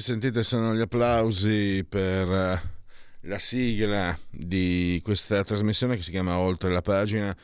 [0.00, 2.58] Che sentite sono gli applausi per eh,
[3.24, 7.36] la sigla di questa trasmissione che si chiama Oltre la pagina,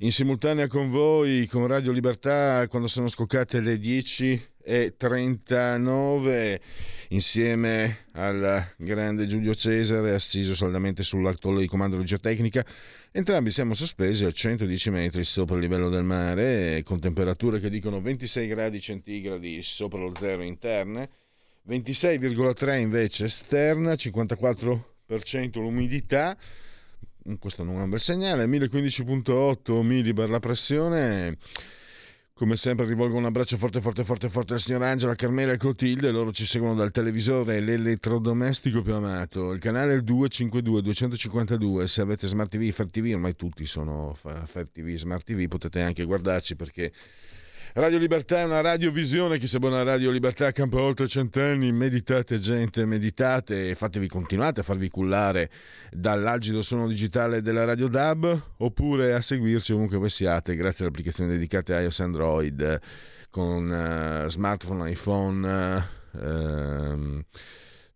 [0.00, 6.60] in simultanea con voi, con Radio Libertà, quando sono scoccate le 10.39,
[7.08, 12.62] insieme al grande Giulio Cesare, assiso saldamente sull'artollo di comando regiotecnica.
[13.12, 18.02] Entrambi siamo sospesi a 110 metri sopra il livello del mare, con temperature che dicono
[18.02, 21.22] 26 gradi centigradi sopra lo zero interne
[21.66, 24.80] 26,3 invece esterna, 54%
[25.54, 26.36] l'umidità,
[27.38, 31.38] questo non è un bel segnale, 1015,8 millibar la pressione.
[32.34, 36.10] Come sempre rivolgo un abbraccio forte forte forte forte alla signora Angela, Carmela e Clotilde,
[36.10, 42.00] loro ci seguono dal televisore l'elettrodomestico più amato, il canale è il 252 252, se
[42.00, 46.56] avete Smart TV, Fair TV, ormai tutti sono Fair TV, Smart TV, potete anche guardarci
[46.56, 46.92] perché
[47.76, 52.86] Radio Libertà è una radiovisione, chi segue una Radio Libertà campa oltre cent'anni, meditate gente,
[52.86, 55.50] meditate e fatevi continuate a farvi cullare
[55.90, 61.32] dall'algido suono digitale della Radio DAB oppure a seguirci ovunque voi siate grazie alle applicazioni
[61.32, 62.80] dedicate a iOS Android
[63.28, 67.24] con uh, smartphone, iPhone, uh,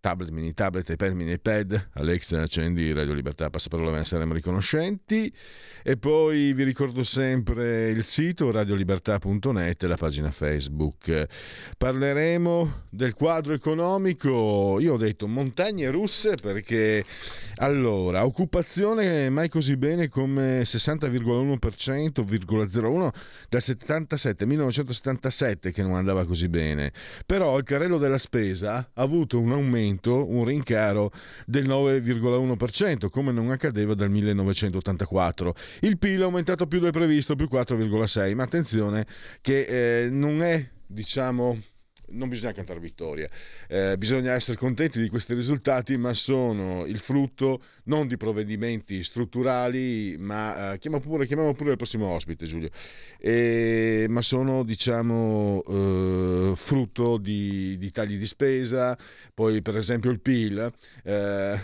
[0.00, 5.32] tablet, mini tablet, iPad, mini iPad, Alexa accendi Radio Libertà, passaparola, ve ne saremo riconoscenti.
[5.82, 11.26] E poi vi ricordo sempre il sito radiolibertà.net e la pagina Facebook.
[11.76, 17.04] Parleremo del quadro economico, io ho detto montagne russe perché
[17.56, 23.10] allora, occupazione mai così bene come 60,1%,01
[23.48, 26.92] dal 77, 1977 che non andava così bene.
[27.26, 31.12] Però il carrello della spesa ha avuto un aumento, un rincaro
[31.46, 35.54] del 9,1%, come non accadeva dal 1984.
[35.80, 39.06] Il PIL è aumentato più del previsto, più 4,6, ma attenzione
[39.40, 41.58] che eh, non è, diciamo,
[42.10, 43.28] non bisogna cantare vittoria,
[43.68, 50.16] eh, bisogna essere contenti di questi risultati, ma sono il frutto non di provvedimenti strutturali,
[50.18, 52.70] ma eh, chiamiamo, pure, chiamiamo pure il prossimo ospite Giulio,
[53.18, 58.96] eh, ma sono diciamo eh, frutto di, di, tagli di spesa,
[59.34, 60.72] poi per esempio il PIL
[61.04, 61.60] eh,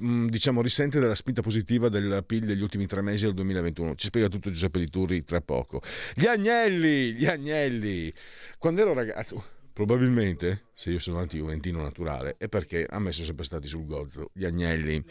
[0.00, 3.94] diciamo, risente della spinta positiva del PIL degli ultimi tre mesi del 2021.
[3.94, 5.82] Ci spiega tutto Giuseppe Di Turri tra poco.
[6.14, 8.12] Gli agnelli, gli agnelli.
[8.58, 13.44] Quando ero ragazzo, probabilmente, se io sono anti-juventino naturale, è perché a me sono sempre
[13.44, 15.04] stati sul gozzo, gli agnelli.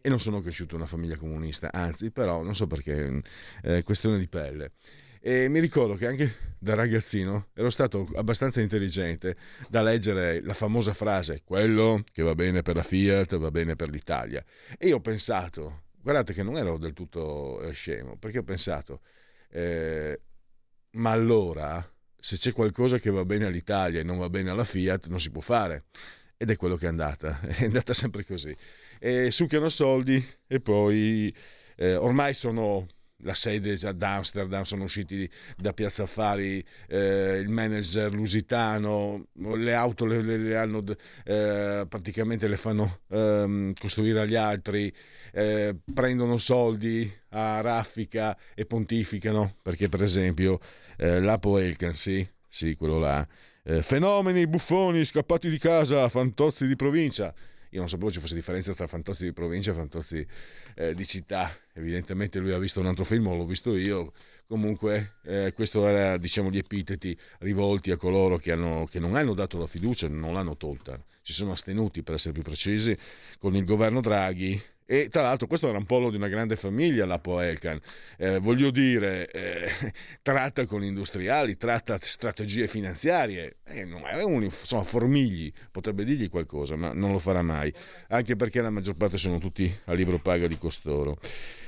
[0.00, 3.06] E non sono cresciuto in una famiglia comunista, anzi, però non so perché,
[3.62, 4.72] è mm, questione di pelle.
[5.20, 9.36] E mi ricordo che anche da ragazzino ero stato abbastanza intelligente
[9.68, 13.90] da leggere la famosa frase quello che va bene per la Fiat va bene per
[13.90, 14.44] l'Italia.
[14.78, 19.00] E io ho pensato, guardate che non ero del tutto eh, scemo, perché ho pensato,
[19.50, 20.20] eh,
[20.92, 21.84] ma allora
[22.16, 25.30] se c'è qualcosa che va bene all'Italia e non va bene alla Fiat non si
[25.30, 25.86] può fare.
[26.36, 28.56] Ed è quello che è andata, è andata sempre così.
[29.00, 31.34] E succhiano soldi e poi
[31.76, 32.86] eh, ormai sono
[33.22, 40.04] la sede ad Amsterdam, sono usciti da Piazza Affari eh, il manager lusitano, le auto
[40.04, 40.84] le, le, le hanno
[41.24, 44.92] eh, praticamente le fanno eh, costruire agli altri,
[45.32, 50.60] eh, prendono soldi a raffica e pontificano, perché per esempio
[50.98, 53.26] eh, l'Apo Elkan, sì, sì, quello là,
[53.64, 57.32] eh, fenomeni, buffoni, scappati di casa, fantozzi di provincia
[57.72, 60.26] io non sapevo ci fosse differenza tra Fantozzi di provincia e Fantozzi
[60.74, 61.50] eh, di città.
[61.72, 64.12] Evidentemente lui ha visto un altro film, l'ho visto io.
[64.46, 69.32] Comunque, eh, questo era diciamo gli epiteti rivolti a coloro che, hanno, che non hanno
[69.32, 71.02] dato la fiducia, non l'hanno tolta.
[71.22, 72.94] Si sono astenuti, per essere più precisi,
[73.38, 77.06] con il governo Draghi e tra l'altro questo era un polo di una grande famiglia,
[77.06, 77.80] la Poelcan.
[78.16, 79.70] Eh, voglio dire, eh,
[80.22, 83.56] tratta con industriali, tratta strategie finanziarie.
[83.64, 87.72] Eh, non è un, insomma, formigli, potrebbe dirgli qualcosa, ma non lo farà mai.
[88.08, 91.18] Anche perché la maggior parte sono tutti a libro paga di costoro.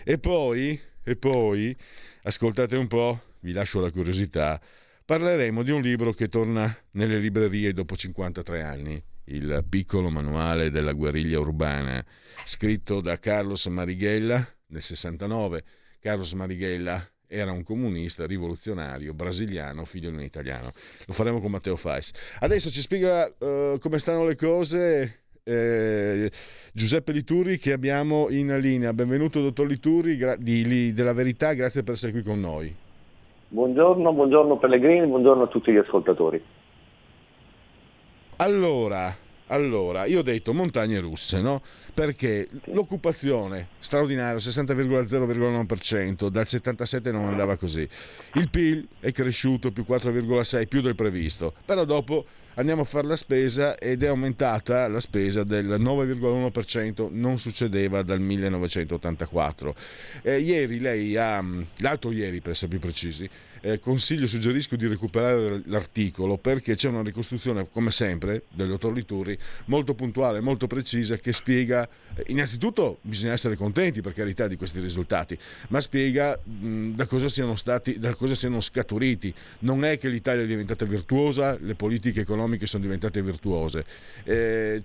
[0.05, 1.75] E poi, e poi,
[2.22, 4.60] ascoltate un po', vi lascio la curiosità,
[5.05, 10.93] parleremo di un libro che torna nelle librerie dopo 53 anni il piccolo manuale della
[10.93, 12.05] guerriglia urbana,
[12.44, 15.62] scritto da Carlos Marighella nel 69.
[16.00, 20.73] Carlos Marighella era un comunista rivoluzionario brasiliano, figlio di un italiano.
[21.06, 22.12] Lo faremo con Matteo Fais.
[22.41, 26.31] Adesso ci spiega uh, come stanno le cose eh,
[26.73, 28.93] Giuseppe Lituri che abbiamo in linea.
[28.93, 32.75] Benvenuto dottor Lituri gra- di, della Verità, grazie per essere qui con noi.
[33.49, 36.43] Buongiorno, buongiorno Pellegrini, buongiorno a tutti gli ascoltatori.
[38.36, 39.16] Allora,
[39.48, 41.62] allora, io ho detto montagne russe, no?
[41.92, 47.88] Perché l'occupazione straordinaria, 60,0,9%, dal 77 non andava così.
[48.34, 51.54] Il PIL è cresciuto più 4,6, più del previsto.
[51.64, 52.25] Però dopo
[52.55, 58.21] andiamo a fare la spesa ed è aumentata la spesa del 9,1%, non succedeva dal
[58.21, 59.75] 1984.
[60.23, 61.45] Eh, ieri lei ha,
[61.79, 63.29] l'altro ieri per essere più precisi,
[63.65, 69.37] eh, consiglio, suggerisco di recuperare l'articolo perché c'è una ricostruzione, come sempre, del dottor Lituri,
[69.67, 74.81] molto puntuale, molto precisa, che spiega, eh, innanzitutto bisogna essere contenti per carità di questi
[74.81, 79.33] risultati, ma spiega mh, da, cosa stati, da cosa siano scaturiti.
[79.61, 83.85] Non è che l'Italia è diventata virtuosa, le politiche economiche sono diventate virtuose.
[84.25, 84.82] Eh,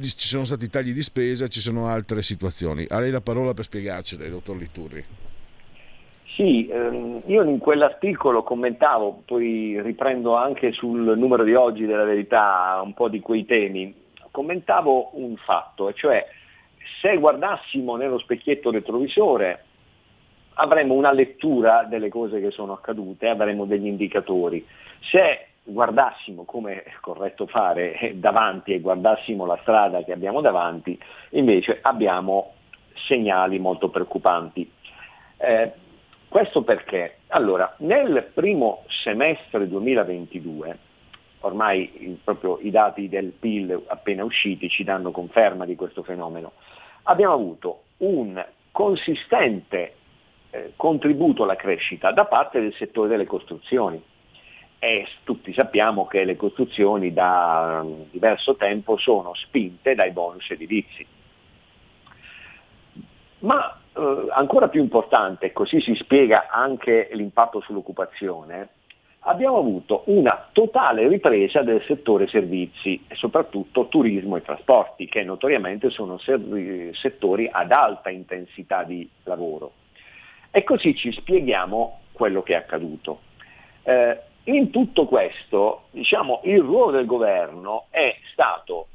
[0.00, 2.86] ci sono stati tagli di spesa, ci sono altre situazioni.
[2.88, 5.04] A lei la parola per spiegarcele, dottor Liturri.
[6.34, 12.80] Sì, ehm, io in quell'articolo commentavo, poi riprendo anche sul numero di oggi della verità
[12.84, 13.92] un po' di quei temi,
[14.30, 16.24] commentavo un fatto, cioè
[17.00, 19.64] se guardassimo nello specchietto retrovisore
[20.54, 24.64] avremmo una lettura delle cose che sono accadute, avremmo degli indicatori.
[25.10, 30.98] Se guardassimo come è corretto fare davanti e guardassimo la strada che abbiamo davanti,
[31.30, 32.54] invece abbiamo
[33.06, 34.70] segnali molto preoccupanti.
[35.36, 35.72] Eh,
[36.28, 37.18] questo perché?
[37.28, 40.78] Allora, nel primo semestre 2022,
[41.40, 46.52] ormai proprio i dati del PIL appena usciti ci danno conferma di questo fenomeno,
[47.04, 49.94] abbiamo avuto un consistente
[50.50, 54.02] eh, contributo alla crescita da parte del settore delle costruzioni.
[54.80, 61.06] E tutti sappiamo che le costruzioni da diverso tempo sono spinte dai bonus edilizi.
[63.40, 68.68] Ma eh, ancora più importante, così si spiega anche l'impatto sull'occupazione,
[69.20, 75.90] abbiamo avuto una totale ripresa del settore servizi e soprattutto turismo e trasporti, che notoriamente
[75.90, 79.72] sono settori ad alta intensità di lavoro.
[80.50, 83.20] E così ci spieghiamo quello che è accaduto.
[83.82, 88.88] Eh, in tutto questo, diciamo, il ruolo del governo è stato,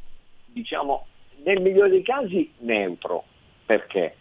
[0.46, 1.06] diciamo,
[1.44, 3.24] nel migliore dei casi neutro.
[3.66, 4.16] Perché?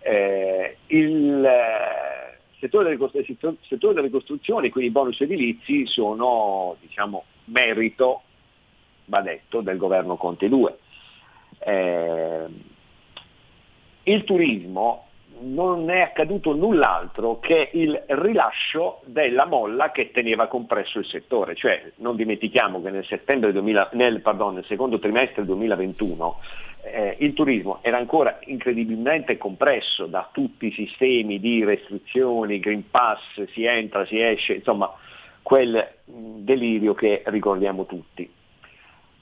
[0.00, 3.26] Eh, il eh, settore delle,
[3.60, 8.22] settore delle, costruzioni, quindi i bonus edilizi, sono diciamo, merito,
[9.06, 10.78] va detto, del governo Conte 2.
[11.58, 12.46] Eh,
[14.04, 15.08] il turismo
[15.40, 21.92] non è accaduto null'altro che il rilascio della molla che teneva compresso il settore, cioè
[21.96, 26.38] non dimentichiamo che nel, 2000, nel, pardon, nel secondo trimestre 2021
[26.82, 33.44] eh, il turismo era ancora incredibilmente compresso da tutti i sistemi di restrizioni, Green Pass,
[33.52, 34.92] si entra, si esce, insomma
[35.42, 38.30] quel delirio che ricordiamo tutti.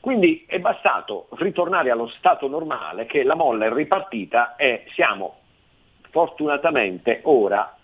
[0.00, 5.38] Quindi è bastato ritornare allo stato normale che la molla è ripartita e siamo
[6.10, 7.76] fortunatamente ora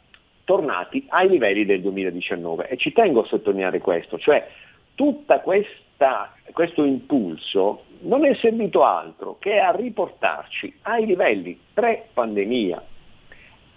[0.44, 4.46] tornati ai livelli del 2019 e ci tengo a sottolineare questo, cioè
[4.94, 12.82] tutto questo impulso non è servito altro che a riportarci ai livelli pre-pandemia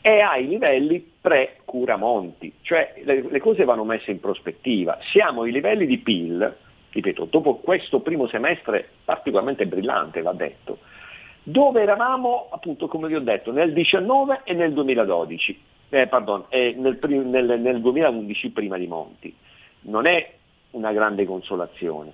[0.01, 4.97] e ai livelli pre-curamonti, cioè le, le cose vanno messe in prospettiva.
[5.11, 6.55] Siamo ai livelli di PIL,
[6.91, 10.79] ripeto, dopo questo primo semestre particolarmente brillante, va detto,
[11.49, 16.75] dove eravamo appunto come vi ho detto nel 19 e nel 2012, eh, pardon, eh,
[16.77, 19.33] nel, nel, nel 2011 prima di Monti.
[19.81, 20.33] Non è
[20.71, 22.11] una grande consolazione.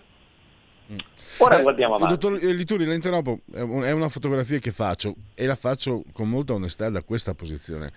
[0.92, 0.98] Mm.
[1.40, 2.14] Ora eh, guardiamo avanti.
[2.14, 6.92] Dottor Lituri, la interrompo, è una fotografia che faccio e la faccio con molta onestà
[6.92, 7.92] da questa posizione.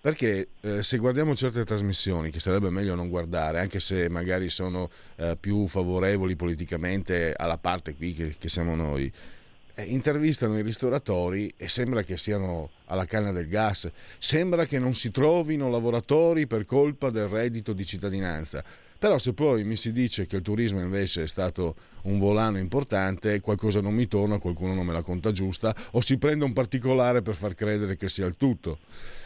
[0.00, 4.88] Perché eh, se guardiamo certe trasmissioni, che sarebbe meglio non guardare, anche se magari sono
[5.16, 9.36] eh, più favorevoli politicamente alla parte qui che, che siamo noi, eh,
[9.84, 15.10] intervistano i ristoratori e sembra che siano alla canna del gas, sembra che non si
[15.10, 18.64] trovino lavoratori per colpa del reddito di cittadinanza.
[18.98, 23.40] Però se poi mi si dice che il turismo invece è stato un volano importante,
[23.40, 27.22] qualcosa non mi torna, qualcuno non me la conta giusta o si prende un particolare
[27.22, 28.78] per far credere che sia il tutto.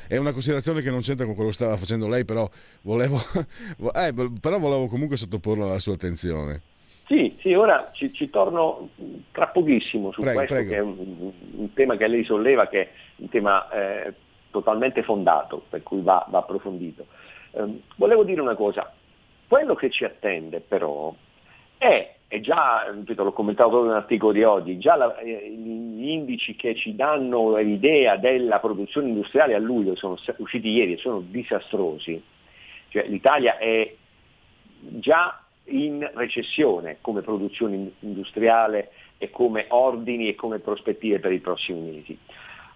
[0.06, 2.50] È una considerazione che non c'entra con quello che stava facendo lei, però
[2.82, 3.18] volevo,
[3.94, 6.71] eh, però volevo comunque sottoporla alla sua attenzione.
[7.12, 8.88] Sì, sì, ora ci, ci torno
[9.32, 10.70] tra pochissimo su prego, questo prego.
[10.70, 14.14] che è un, un, tema che lei solleva, che è un tema eh,
[14.50, 17.04] totalmente fondato, per cui va, va approfondito.
[17.50, 18.90] Eh, volevo dire una cosa,
[19.46, 21.14] quello che ci attende però
[21.76, 26.56] è, e già, ripeto, l'ho commentato proprio nell'articolo di oggi, già la, eh, gli indici
[26.56, 32.22] che ci danno l'idea della produzione industriale a luglio sono usciti ieri e sono disastrosi,
[32.88, 33.94] cioè, l'Italia è
[34.78, 41.80] già in recessione come produzione industriale e come ordini e come prospettive per i prossimi
[41.80, 42.18] mesi.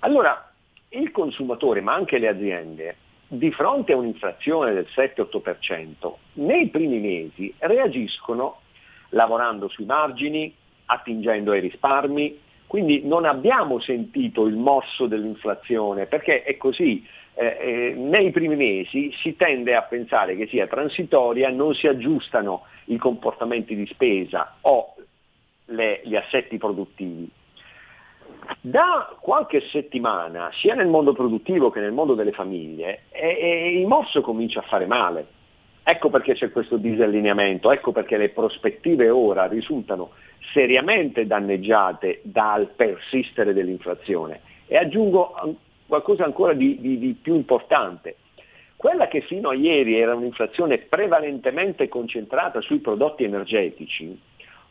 [0.01, 0.53] Allora,
[0.91, 2.97] il consumatore, ma anche le aziende,
[3.29, 8.61] di fronte a un'inflazione del 7-8%, nei primi mesi reagiscono
[9.11, 10.55] lavorando sui margini,
[10.87, 17.05] attingendo ai risparmi, quindi non abbiamo sentito il mosso dell'inflazione, perché è così,
[17.39, 22.65] eh, eh, nei primi mesi si tende a pensare che sia transitoria, non si aggiustano
[22.87, 24.95] i comportamenti di spesa o
[25.67, 27.29] le, gli assetti produttivi.
[28.61, 34.23] Da qualche settimana, sia nel mondo produttivo che nel mondo delle famiglie, eh, il morso
[34.23, 35.27] comincia a fare male.
[35.83, 40.13] Ecco perché c'è questo disallineamento, ecco perché le prospettive ora risultano
[40.53, 44.41] seriamente danneggiate dal persistere dell'inflazione.
[44.67, 45.35] E aggiungo
[45.87, 48.17] qualcosa ancora di, di, di più importante.
[48.77, 54.19] Quella che fino a ieri era un'inflazione prevalentemente concentrata sui prodotti energetici,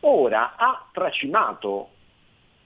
[0.00, 1.88] ora ha tracimato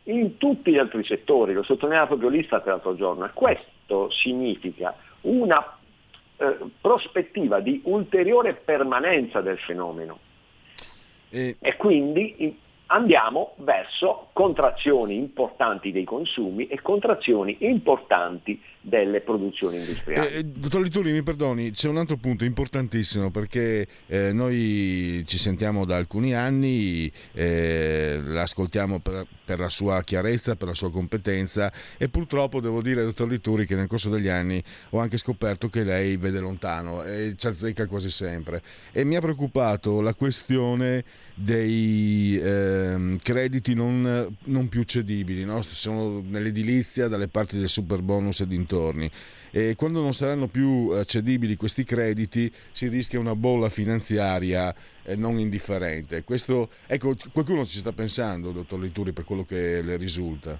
[0.05, 5.79] in tutti gli altri settori, lo sottolineava proprio l'Istat l'altro giorno, e questo significa una
[6.37, 10.19] eh, prospettiva di ulteriore permanenza del fenomeno.
[11.31, 12.59] E, e quindi
[12.93, 20.29] andiamo verso contrazioni importanti dei consumi e contrazioni importanti delle produzioni industriali.
[20.29, 25.85] Eh, dottor Lituri, mi perdoni, c'è un altro punto importantissimo perché eh, noi ci sentiamo
[25.85, 32.09] da alcuni anni, eh, l'ascoltiamo per, per, la sua chiarezza, per la sua competenza e
[32.09, 36.17] purtroppo devo dire, dottor Lituri, che nel corso degli anni ho anche scoperto che lei
[36.17, 38.63] vede lontano e ci azzecca quasi sempre.
[38.93, 45.63] E mi ha preoccupato la questione dei eh, crediti non, non, più cedibili, no?
[45.63, 48.69] sono nell'edilizia, dalle parti del super bonus e dintorni.
[49.53, 54.73] E quando non saranno più eh, cedibili questi crediti si rischia una bolla finanziaria
[55.03, 56.23] eh, non indifferente.
[56.23, 60.59] Questo, ecco, qualcuno ci sta pensando, dottor Lituri, per quello che le risulta.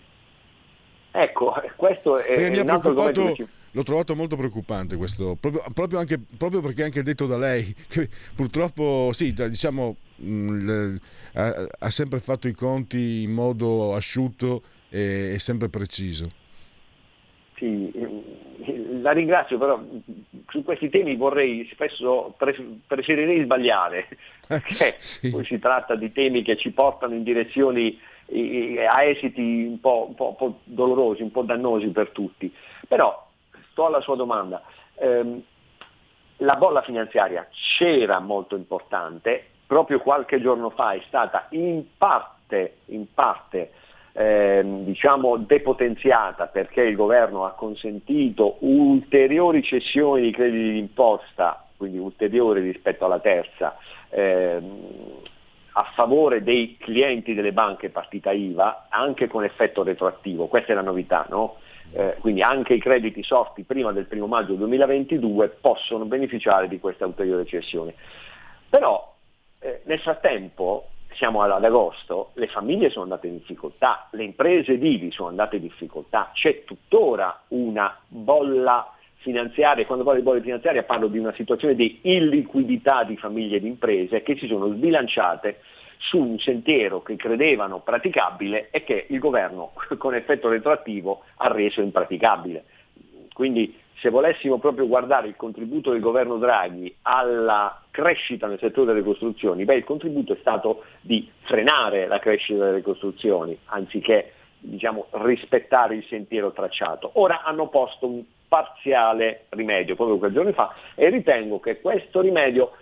[1.13, 6.19] Ecco, questo è, è un altro argomento l'ho trovato molto preoccupante questo, proprio, proprio, anche,
[6.19, 10.97] proprio perché anche detto da lei, che purtroppo sì, diciamo, mh,
[11.35, 16.39] ha, ha, sempre fatto i conti in modo asciutto e, e sempre preciso.
[17.61, 17.93] Sì,
[19.03, 19.79] la ringrazio, però
[20.49, 22.35] su questi temi vorrei spesso
[22.87, 24.09] preferirei sbagliare,
[24.49, 25.29] perché sì.
[25.31, 28.01] poi si tratta di temi che ci portano in direzioni
[28.89, 32.51] a esiti un po', un, po', un po', dolorosi, un po' dannosi per tutti.
[32.89, 33.29] Però
[33.73, 34.63] sto alla sua domanda.
[34.95, 35.43] Eh,
[36.39, 43.13] la bolla finanziaria c'era molto importante, proprio qualche giorno fa è stata in parte, in
[43.13, 43.73] parte
[44.13, 52.61] eh, diciamo depotenziata perché il governo ha consentito ulteriori cessioni di crediti d'imposta, quindi ulteriori
[52.61, 53.77] rispetto alla terza,
[54.11, 55.19] ehm,
[55.73, 60.47] a favore dei clienti delle banche partita IVA, anche con effetto retroattivo.
[60.47, 61.57] Questa è la novità, no?
[61.93, 67.07] eh, quindi anche i crediti sorti prima del 1 maggio 2022 possono beneficiare di questa
[67.07, 67.95] ulteriore cessione.
[68.69, 69.15] Però
[69.59, 75.11] eh, nel frattempo, siamo ad agosto, le famiglie sono andate in difficoltà, le imprese edili
[75.11, 81.09] sono andate in difficoltà, c'è tuttora una bolla finanziaria, quando parlo di bolla finanziaria parlo
[81.09, 85.61] di una situazione di illiquidità di famiglie ed imprese che si sono sbilanciate
[85.99, 91.83] su un sentiero che credevano praticabile e che il governo con effetto retroattivo ha reso
[91.83, 92.65] impraticabile.
[93.35, 99.05] Quindi se volessimo proprio guardare il contributo del governo Draghi alla crescita nel settore delle
[99.05, 105.97] costruzioni, beh, il contributo è stato di frenare la crescita delle costruzioni anziché diciamo, rispettare
[105.97, 107.11] il sentiero tracciato.
[107.15, 112.73] Ora hanno posto un parziale rimedio proprio quel giorno fa e ritengo che questo rimedio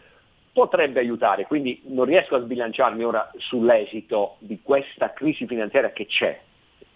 [0.53, 6.41] potrebbe aiutare, quindi non riesco a sbilanciarmi ora sull'esito di questa crisi finanziaria che c'è.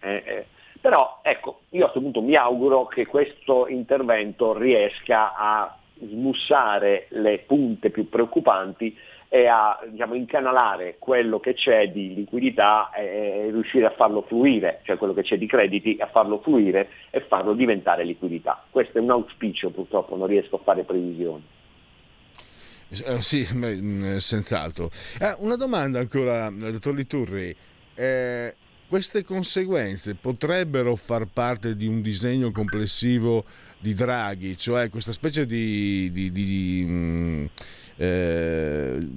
[0.01, 0.47] Eh, eh,
[0.83, 7.39] però ecco, io a questo punto mi auguro che questo intervento riesca a smussare le
[7.47, 8.99] punte più preoccupanti
[9.29, 14.97] e a diciamo, incanalare quello che c'è di liquidità e, riuscire a farlo fluire, cioè
[14.97, 18.65] quello che c'è di crediti, a farlo fluire e farlo diventare liquidità.
[18.69, 21.45] Questo è un auspicio, purtroppo non riesco a fare previsioni.
[22.89, 24.91] Eh, sì, mm, senz'altro.
[25.21, 27.55] Eh, una domanda ancora, dottor Liturri.
[27.95, 28.55] Eh,
[28.93, 33.43] queste conseguenze potrebbero far parte di un disegno complessivo
[33.79, 37.45] di Draghi, cioè questa specie di, di, di mm,
[38.03, 39.09] eh,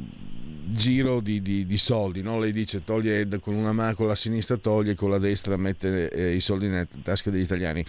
[0.68, 2.22] giro di, di soldi.
[2.22, 2.40] No?
[2.40, 6.36] Lei dice toglie con una mano, con la sinistra toglie, con la destra mette eh,
[6.36, 7.86] i soldi nelle tasche degli italiani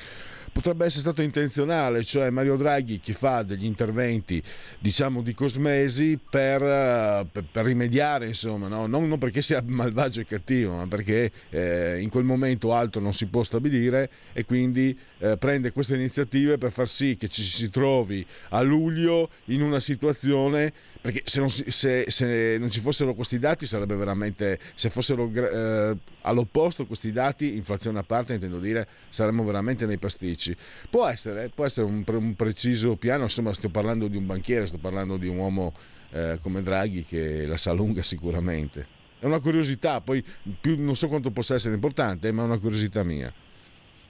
[0.56, 4.42] potrebbe essere stato intenzionale, cioè Mario Draghi che fa degli interventi
[4.78, 8.86] diciamo di cosmesi per, eh, per, per rimediare, insomma, no?
[8.86, 13.12] non, non, perché sia malvagio e cattivo, ma perché eh, in quel momento altro non
[13.12, 17.68] si può stabilire e quindi eh, prende queste iniziative per far sì che ci si
[17.68, 20.72] trovi a luglio in una situazione
[21.07, 25.97] perché se non, se, se non ci fossero questi dati sarebbe veramente se fossero eh,
[26.23, 30.57] all'opposto questi dati inflazione a parte intendo dire saremmo veramente nei pasticci.
[30.90, 34.78] Può essere, può essere un, un, preciso piano insomma sto parlando di un banchiere sto
[34.78, 35.73] parlando di un uomo
[36.11, 38.95] eh, come Draghi che la sa lunga sicuramente.
[39.21, 40.25] È una curiosità poi
[40.61, 43.33] più, non so quanto possa essere importante ma è una curiosità mia.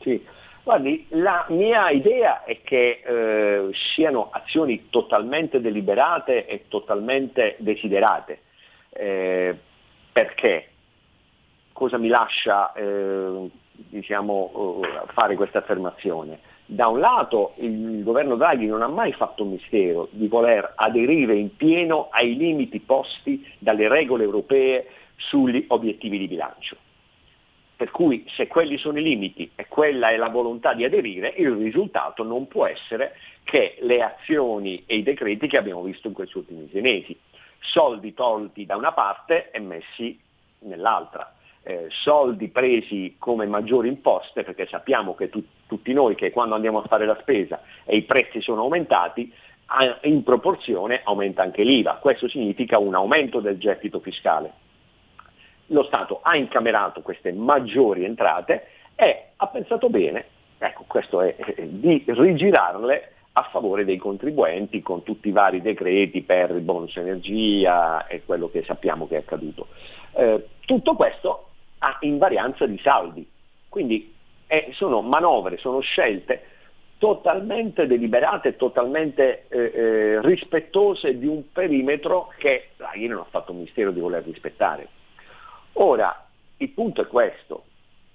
[0.01, 0.35] Sì
[0.67, 8.41] Guardi, la mia idea è che eh, siano azioni totalmente deliberate e totalmente desiderate.
[8.89, 9.57] Eh,
[10.11, 10.71] perché?
[11.73, 16.41] Cosa mi lascia eh, diciamo, eh, fare questa affermazione?
[16.65, 21.37] Da un lato il governo Draghi non ha mai fatto un mistero di voler aderire
[21.37, 26.77] in pieno ai limiti posti dalle regole europee sugli obiettivi di bilancio.
[27.77, 31.51] Per cui se quelli sono i limiti e quella è la volontà di aderire, il
[31.51, 36.39] risultato non può essere che le azioni e i decreti che abbiamo visto in questi
[36.39, 37.19] ultimi sei mesi.
[37.61, 40.19] Soldi tolti da una parte e messi
[40.61, 41.35] nell'altra.
[41.63, 46.79] Eh, soldi presi come maggiori imposte, perché sappiamo che tu, tutti noi che quando andiamo
[46.79, 49.31] a fare la spesa e i prezzi sono aumentati,
[50.03, 51.97] in proporzione aumenta anche l'IVA.
[51.97, 54.65] Questo significa un aumento del gettito fiscale
[55.67, 60.25] lo Stato ha incamerato queste maggiori entrate e ha pensato bene,
[60.59, 66.51] ecco questo è, di rigirarle a favore dei contribuenti con tutti i vari decreti per
[66.51, 69.69] il bonus energia e quello che sappiamo che è accaduto.
[70.15, 73.29] Eh, tutto questo ha invarianza di saldi,
[73.69, 74.15] quindi
[74.47, 76.43] eh, sono manovre, sono scelte
[76.99, 83.59] totalmente deliberate, totalmente eh, eh, rispettose di un perimetro che Draghi non ha fatto un
[83.59, 84.89] mistero di voler rispettare.
[85.79, 86.27] Ora,
[86.59, 87.65] il punto è questo,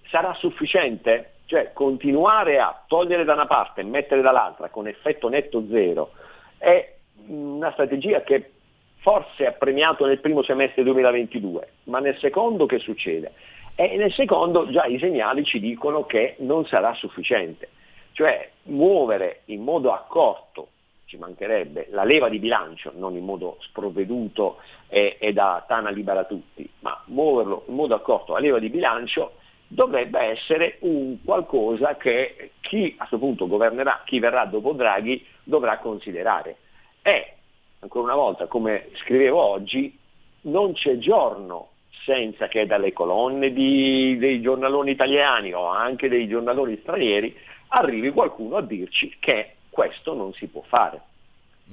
[0.07, 1.33] sarà sufficiente?
[1.45, 6.13] Cioè continuare a togliere da una parte e mettere dall'altra con effetto netto zero
[6.57, 6.95] è
[7.27, 8.51] una strategia che
[8.97, 13.33] forse ha premiato nel primo semestre 2022, ma nel secondo che succede?
[13.75, 17.69] E nel secondo già i segnali ci dicono che non sarà sufficiente,
[18.13, 20.69] cioè muovere in modo accorto
[21.11, 26.23] ci mancherebbe, la leva di bilancio, non in modo sprovveduto e, e da tana libera
[26.23, 29.33] tutti, ma muoverlo in modo accorto, la leva di bilancio
[29.67, 35.79] dovrebbe essere un qualcosa che chi a questo punto governerà, chi verrà dopo Draghi, dovrà
[35.79, 36.55] considerare.
[37.01, 37.33] E,
[37.79, 39.97] ancora una volta, come scrivevo oggi,
[40.43, 41.71] non c'è giorno
[42.05, 47.35] senza che dalle colonne di, dei giornaloni italiani o anche dei giornaloni stranieri
[47.67, 51.01] arrivi qualcuno a dirci che questo non si può fare,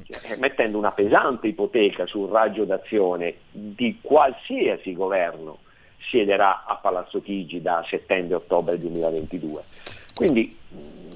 [0.08, 5.58] cioè, mettendo una pesante ipoteca sul raggio d'azione di qualsiasi governo
[6.08, 9.62] siederà a Palazzo Chigi da settembre-ottobre 2022.
[10.14, 10.56] Quindi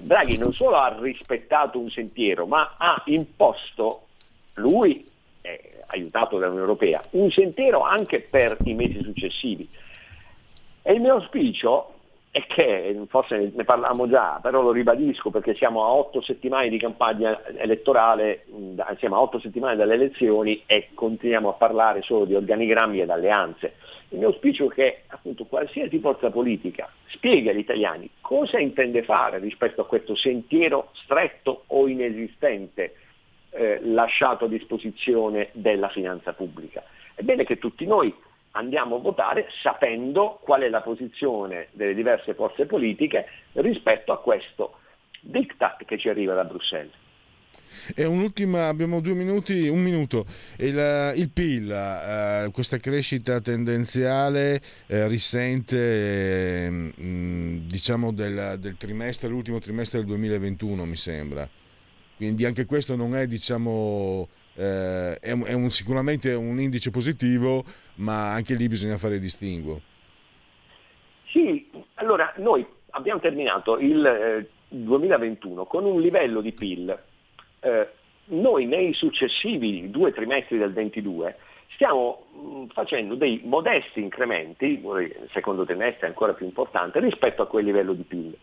[0.02, 4.06] Draghi non solo ha rispettato un sentiero, ma ha imposto,
[4.54, 5.08] lui,
[5.40, 9.68] eh, aiutato dall'Unione Europea, un sentiero anche per i mesi successivi.
[10.82, 11.91] E il mio auspicio
[12.34, 16.78] e che forse ne parlavamo già, però lo ribadisco perché siamo a otto settimane di
[16.78, 18.46] campagna elettorale,
[18.96, 23.74] siamo a otto settimane dalle elezioni e continuiamo a parlare solo di organigrammi ed alleanze.
[24.08, 29.38] Il mio auspicio è che appunto qualsiasi forza politica spieghi agli italiani cosa intende fare
[29.38, 32.94] rispetto a questo sentiero stretto o inesistente
[33.50, 36.82] eh, lasciato a disposizione della finanza pubblica.
[37.14, 38.14] È bene che tutti noi
[38.52, 44.78] andiamo a votare sapendo qual è la posizione delle diverse forze politiche rispetto a questo
[45.20, 47.00] diktat che ci arriva da Bruxelles.
[47.94, 50.26] E un'ultima, abbiamo due minuti, un minuto.
[50.58, 55.76] Il, il PIL, eh, questa crescita tendenziale eh, risente
[56.66, 56.92] eh,
[57.66, 61.48] diciamo del, del, trimestre, l'ultimo trimestre del 2021 mi sembra.
[62.16, 67.64] Quindi anche questo non è diciamo eh, è, un, è un, sicuramente un indice positivo,
[67.96, 69.80] ma anche lì bisogna fare distinguo.
[71.26, 76.98] Sì, allora noi abbiamo terminato il eh, 2021 con un livello di PIL
[77.60, 77.88] eh,
[78.24, 81.36] noi nei successivi due trimestri del 22
[81.74, 87.46] stiamo mm, facendo dei modesti incrementi, il secondo trimestre è ancora più importante, rispetto a
[87.46, 88.36] quel livello di PIL.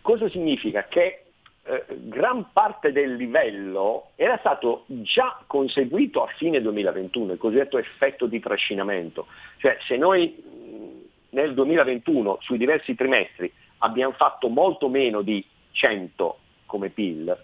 [0.00, 0.86] Cosa significa?
[0.88, 1.24] Che
[1.64, 8.26] eh, gran parte del livello era stato già conseguito a fine 2021, il cosiddetto effetto
[8.26, 9.26] di trascinamento.
[9.58, 16.38] Cioè se noi mm, nel 2021 sui diversi trimestri abbiamo fatto molto meno di 100
[16.66, 17.36] come PIL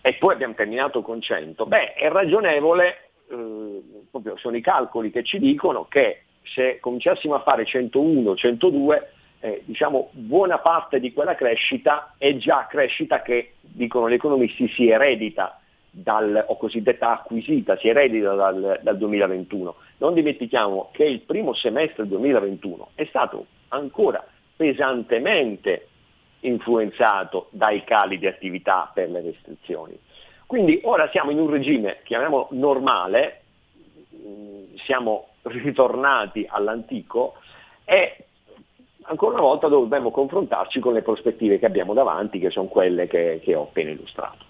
[0.00, 5.24] e poi abbiamo terminato con 100, beh è ragionevole, eh, proprio sono i calcoli che
[5.24, 9.08] ci dicono che se cominciassimo a fare 101, 102,
[9.40, 14.88] eh, diciamo buona parte di quella crescita è già crescita che, dicono gli economisti, si
[14.88, 19.74] eredita dal, o cosiddetta acquisita, si eredita dal, dal 2021.
[19.98, 24.24] Non dimentichiamo che il primo semestre 2021 è stato ancora
[24.56, 25.88] pesantemente
[26.40, 29.98] influenzato dai cali di attività per le restrizioni.
[30.46, 33.42] Quindi ora siamo in un regime, chiamiamolo normale,
[34.14, 37.34] mm, siamo ritornati all'antico
[37.84, 38.27] e
[39.08, 43.40] ancora una volta dobbiamo confrontarci con le prospettive che abbiamo davanti, che sono quelle che,
[43.42, 44.46] che ho appena illustrato.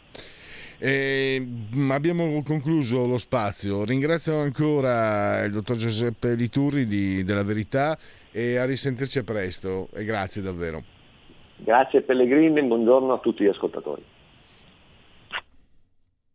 [0.80, 1.44] Eh,
[1.90, 3.84] abbiamo concluso lo spazio.
[3.84, 7.98] Ringrazio ancora il dottor Giuseppe Liturri di, della Verità
[8.30, 10.82] e a risentirci presto e grazie davvero.
[11.56, 14.02] Grazie Pellegrini e buongiorno a tutti gli ascoltatori.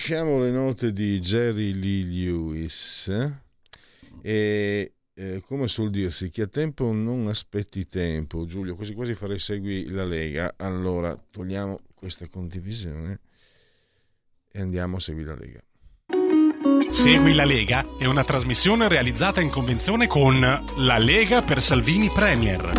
[0.00, 3.12] Lasciamo le note di Jerry Lee Lewis
[4.22, 8.46] e eh, come suol dirsi chi ha tempo non aspetti tempo.
[8.46, 10.54] Giulio quasi quasi farei segui la Lega.
[10.56, 13.20] Allora togliamo questa condivisione
[14.50, 15.62] e andiamo a Segui la Lega.
[16.88, 22.72] Segui la Lega è una trasmissione realizzata in convenzione con La Lega per Salvini Premier.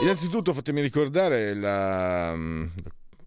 [0.00, 2.36] Innanzitutto fatemi ricordare la,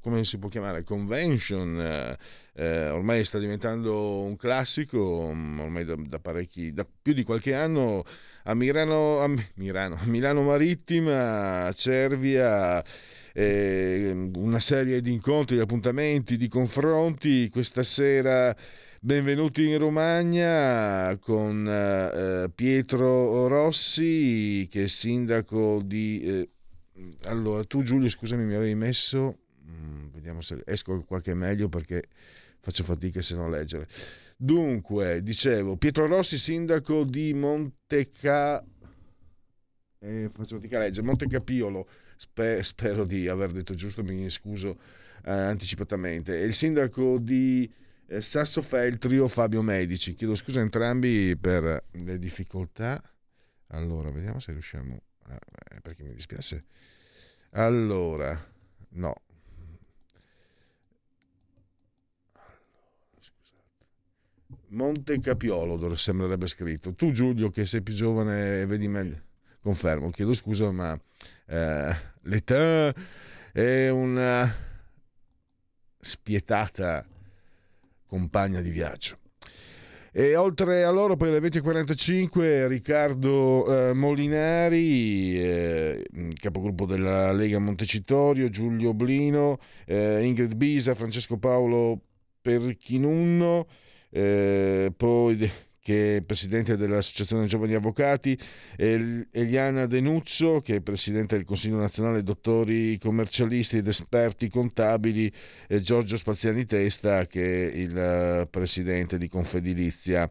[0.02, 0.84] come si può chiamare?
[0.84, 2.18] Convention, eh,
[2.56, 7.54] eh, ormai sta diventando un classico, mm, ormai da, da, parecchi, da più di qualche
[7.54, 8.04] anno
[8.44, 12.84] a Milano, a Milano, Milano Marittima, a Cervia.
[13.34, 17.50] Eh, una serie di incontri, di appuntamenti, di confronti.
[17.50, 18.54] Questa sera
[19.00, 26.22] benvenuti in Romagna con eh, Pietro Rossi, che è sindaco di...
[26.22, 26.50] Eh,
[27.24, 29.41] allora, tu Giulio, scusami, mi avevi messo...
[30.22, 32.04] Vediamo se esco qualche meglio perché
[32.60, 33.88] faccio fatica se non leggere.
[34.38, 38.64] Dunque, dicevo, Pietro Rossi, sindaco di Monteca...
[39.98, 44.80] Eh, faccio fatica a leggere, Montecapiolo, Sper- spero di aver detto giusto, mi scuso
[45.26, 46.40] eh, anticipatamente.
[46.40, 47.72] È il sindaco di
[48.06, 50.14] eh, Sasso Feltrio, Fabio Medici.
[50.14, 53.02] Chiedo scusa a entrambi per le difficoltà.
[53.70, 55.02] Allora, vediamo se riusciamo...
[55.24, 55.34] A...
[55.34, 56.64] Eh, perché mi dispiace.
[57.54, 58.40] Allora,
[58.90, 59.16] no,
[64.70, 66.94] Monte Capiolo sembrerebbe scritto.
[66.94, 69.20] Tu Giulio che sei più giovane vedi meglio.
[69.62, 71.00] Confermo, chiedo scusa ma
[71.46, 72.94] eh, l'età
[73.52, 74.54] è una
[76.00, 77.06] spietata
[78.08, 79.20] compagna di viaggio.
[80.14, 88.50] E oltre a loro, poi alle 20.45, Riccardo eh, Molinari, eh, capogruppo della Lega Montecitorio,
[88.50, 92.02] Giulio Blino, eh, Ingrid Bisa, Francesco Paolo
[92.42, 93.68] Perchinunno,
[94.12, 95.52] eh, poi
[95.84, 98.38] che è presidente dell'Associazione Giovani Avvocati,
[98.78, 105.32] Eliana Denuzzo, che è presidente del Consiglio Nazionale Dottori Commercialisti ed Esperti Contabili,
[105.68, 110.30] e Giorgio Spaziani Testa, che è il eh, presidente di Confedilizia.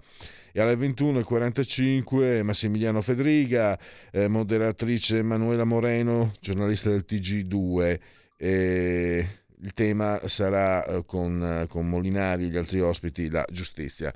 [0.53, 3.79] E alle 21.45 Massimiliano Fedriga,
[4.13, 8.01] eh, moderatrice Emanuela Moreno, giornalista del TG2.
[8.37, 14.13] E il tema sarà eh, con, eh, con Molinari e gli altri ospiti la giustizia.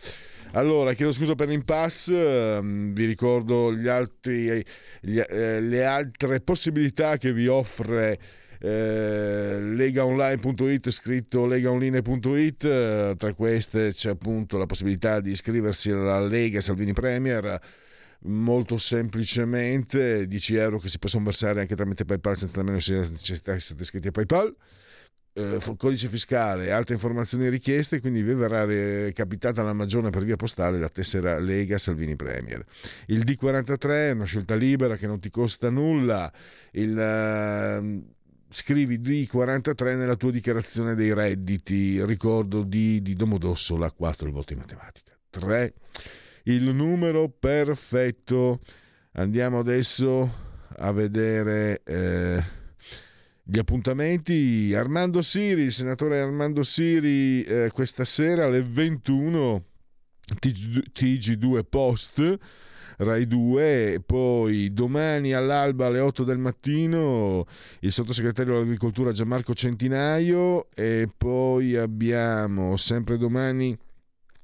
[0.53, 4.65] Allora, chiedo scusa per l'impasse, ehm, vi ricordo altri,
[5.01, 8.19] gli, eh, le altre possibilità che vi offre
[8.65, 17.61] legaonline.it scritto legaonline.it tra queste c'è appunto la possibilità di iscriversi alla Lega Salvini Premier
[18.21, 23.07] molto semplicemente 10 euro che si possono versare anche tramite PayPal senza nemmeno essere
[23.81, 24.57] iscritti a PayPal
[25.35, 30.37] eh, codice fiscale e altre informazioni richieste, quindi vi verrà capitata la magione per via
[30.37, 32.65] postale la tessera Lega Salvini Premier.
[33.07, 36.33] Il D43 è una scelta libera che non ti costa nulla.
[36.73, 38.13] Il, uh,
[38.49, 42.05] scrivi D43 nella tua dichiarazione dei redditi.
[42.05, 45.13] Ricordo D di Domodossola, 4 il voto in matematica.
[45.31, 45.75] 3
[46.45, 48.61] il numero perfetto.
[49.13, 50.33] Andiamo adesso
[50.77, 51.83] a vedere.
[51.85, 52.63] Eh,
[53.47, 59.65] gli appuntamenti Armando Siri, il senatore Armando Siri eh, questa sera alle 21
[60.41, 62.39] TG2 Post
[62.97, 67.45] Rai 2 poi domani all'alba alle 8 del mattino
[67.81, 73.77] il sottosegretario dell'agricoltura Gianmarco Centinaio e poi abbiamo sempre domani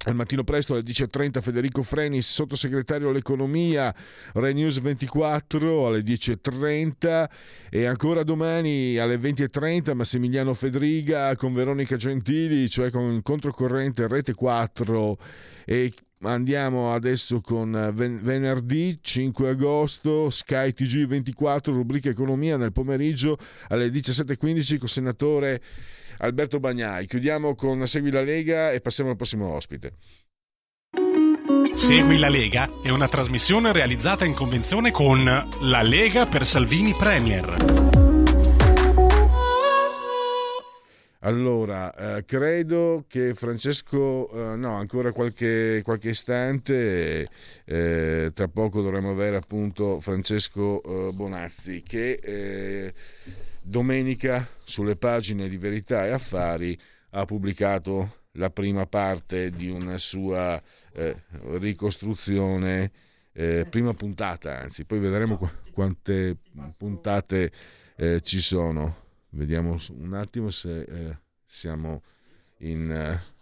[0.07, 3.95] al mattino presto alle 10.30 Federico Frenis, sottosegretario all'economia,
[4.33, 7.29] Rai News 24 alle 10.30
[7.69, 15.19] e ancora domani alle 20.30 Massimiliano Fedriga con Veronica Gentili, cioè con controcorrente Rete 4
[15.67, 23.89] e andiamo adesso con venerdì 5 agosto Sky TG 24 rubrica economia nel pomeriggio alle
[23.89, 25.63] 17.15 con senatore
[26.21, 27.07] Alberto Bagnai.
[27.07, 29.93] Chiudiamo con Segui la Lega e passiamo al prossimo ospite.
[31.75, 37.89] Segui la Lega è una trasmissione realizzata in convenzione con La Lega per Salvini Premier.
[41.23, 47.29] Allora, eh, credo che Francesco, eh, no, ancora qualche, qualche istante,
[47.67, 52.95] eh, tra poco dovremo avere appunto Francesco eh, Bonazzi che eh,
[53.71, 56.79] domenica sulle pagine di Verità e Affari
[57.11, 60.61] ha pubblicato la prima parte di una sua
[60.93, 61.23] eh,
[61.59, 62.91] ricostruzione,
[63.33, 66.37] eh, prima puntata anzi, poi vedremo qu- quante
[66.77, 67.53] puntate
[67.97, 69.09] eh, ci sono.
[69.31, 72.03] Vediamo un attimo se eh, siamo
[72.59, 72.91] in...
[72.91, 73.39] Eh,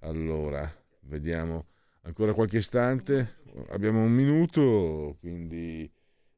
[0.00, 0.68] allora,
[1.02, 1.66] vediamo
[2.02, 3.36] ancora qualche istante,
[3.68, 5.88] abbiamo un minuto, quindi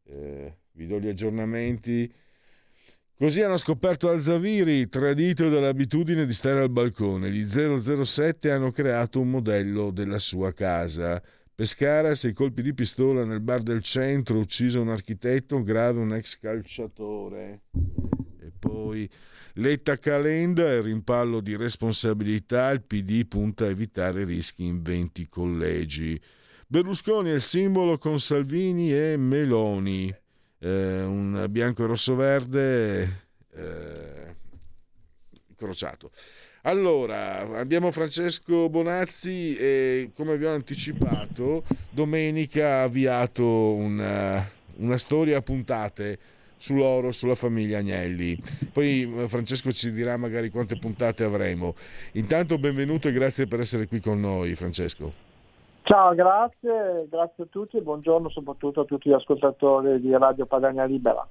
[0.04, 2.12] eh, vi do gli aggiornamenti
[3.16, 7.30] Così hanno scoperto Alzaviri, tradito dall'abitudine di stare al balcone.
[7.30, 11.22] Gli 007 hanno creato un modello della sua casa.
[11.54, 16.40] Pescara, sei colpi di pistola nel bar del centro, ucciso un architetto, grave un ex
[16.40, 17.60] calciatore.
[18.40, 19.08] E poi
[19.54, 26.20] Letta Calenda e rimpallo di responsabilità, il PD punta a evitare rischi in 20 collegi.
[26.66, 30.12] Berlusconi è il simbolo con Salvini e Meloni,
[30.64, 33.22] eh, un bianco e rosso verde
[33.54, 34.34] eh,
[35.50, 36.10] incrociato.
[36.62, 45.42] Allora, abbiamo Francesco Bonazzi e come abbiamo anticipato, domenica ha avviato una, una storia a
[45.42, 46.18] puntate
[46.56, 48.40] sull'oro, sulla famiglia Agnelli.
[48.72, 51.74] Poi eh, Francesco ci dirà magari quante puntate avremo.
[52.12, 55.23] Intanto benvenuto e grazie per essere qui con noi Francesco.
[55.84, 60.84] Ciao, grazie, grazie a tutti e buongiorno soprattutto a tutti gli ascoltatori di Radio Padania
[60.84, 61.28] Libera.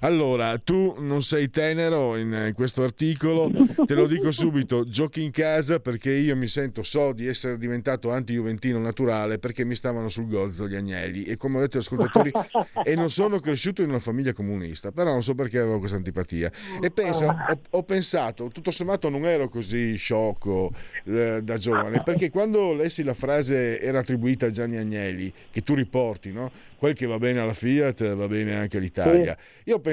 [0.00, 3.50] Allora, tu non sei tenero in questo articolo,
[3.84, 8.10] te lo dico subito, giochi in casa perché io mi sento, so di essere diventato
[8.10, 11.24] anti-juventino naturale perché mi stavano sul gozzo gli agnelli.
[11.24, 12.32] E come ho detto agli ascoltatori,
[12.82, 16.50] e non sono cresciuto in una famiglia comunista, però non so perché avevo questa antipatia.
[16.80, 20.72] E penso, ho, ho pensato, tutto sommato non ero così sciocco
[21.04, 25.74] eh, da giovane, perché quando lessi la frase era attribuita a Gianni Agnelli, che tu
[25.74, 26.50] riporti, no?
[26.80, 29.89] quel che va bene alla Fiat va bene anche all'Italia, io ho pensato,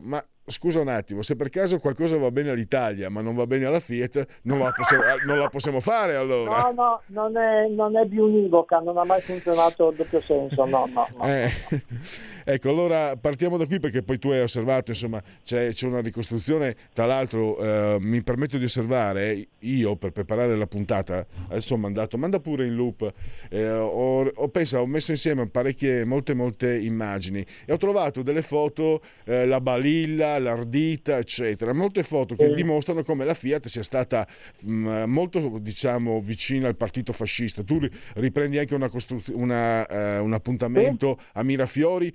[0.00, 3.64] ma scusa un attimo, se per caso qualcosa va bene all'Italia ma non va bene
[3.64, 6.58] alla Fiat, non la possiamo, non la possiamo fare allora.
[6.58, 10.88] No, no, non è, non è biunivoca, non ha mai funzionato il doppio senso, no,
[10.92, 11.08] no.
[11.16, 11.24] no.
[11.24, 11.50] Eh,
[12.44, 16.74] ecco, allora partiamo da qui perché poi tu hai osservato, insomma, c'è, c'è una ricostruzione,
[16.92, 22.18] tra l'altro eh, mi permetto di osservare, io per preparare la puntata, adesso ho mandato,
[22.18, 23.12] manda pure in loop,
[23.48, 28.42] eh, ho, ho, penso, ho messo insieme parecchie, molte, molte immagini e ho trovato delle
[28.42, 31.72] foto, eh, la balilla, l'ardita, eccetera.
[31.72, 34.26] Molte foto che dimostrano come la Fiat sia stata
[34.62, 37.62] mh, mm, molto, diciamo, vicina al partito fascista.
[37.62, 37.80] Tu
[38.14, 39.86] riprendi anche una costru- una,
[40.18, 42.12] uh, un appuntamento a Mirafiori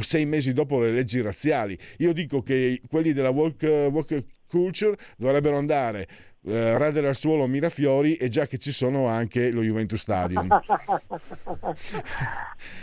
[0.00, 1.78] sei mesi dopo le leggi razziali.
[1.98, 6.08] Io dico che quelli della walk, walk culture dovrebbero andare
[6.44, 10.48] eh, radere al suolo Mirafiori e già che ci sono anche lo Juventus Stadium.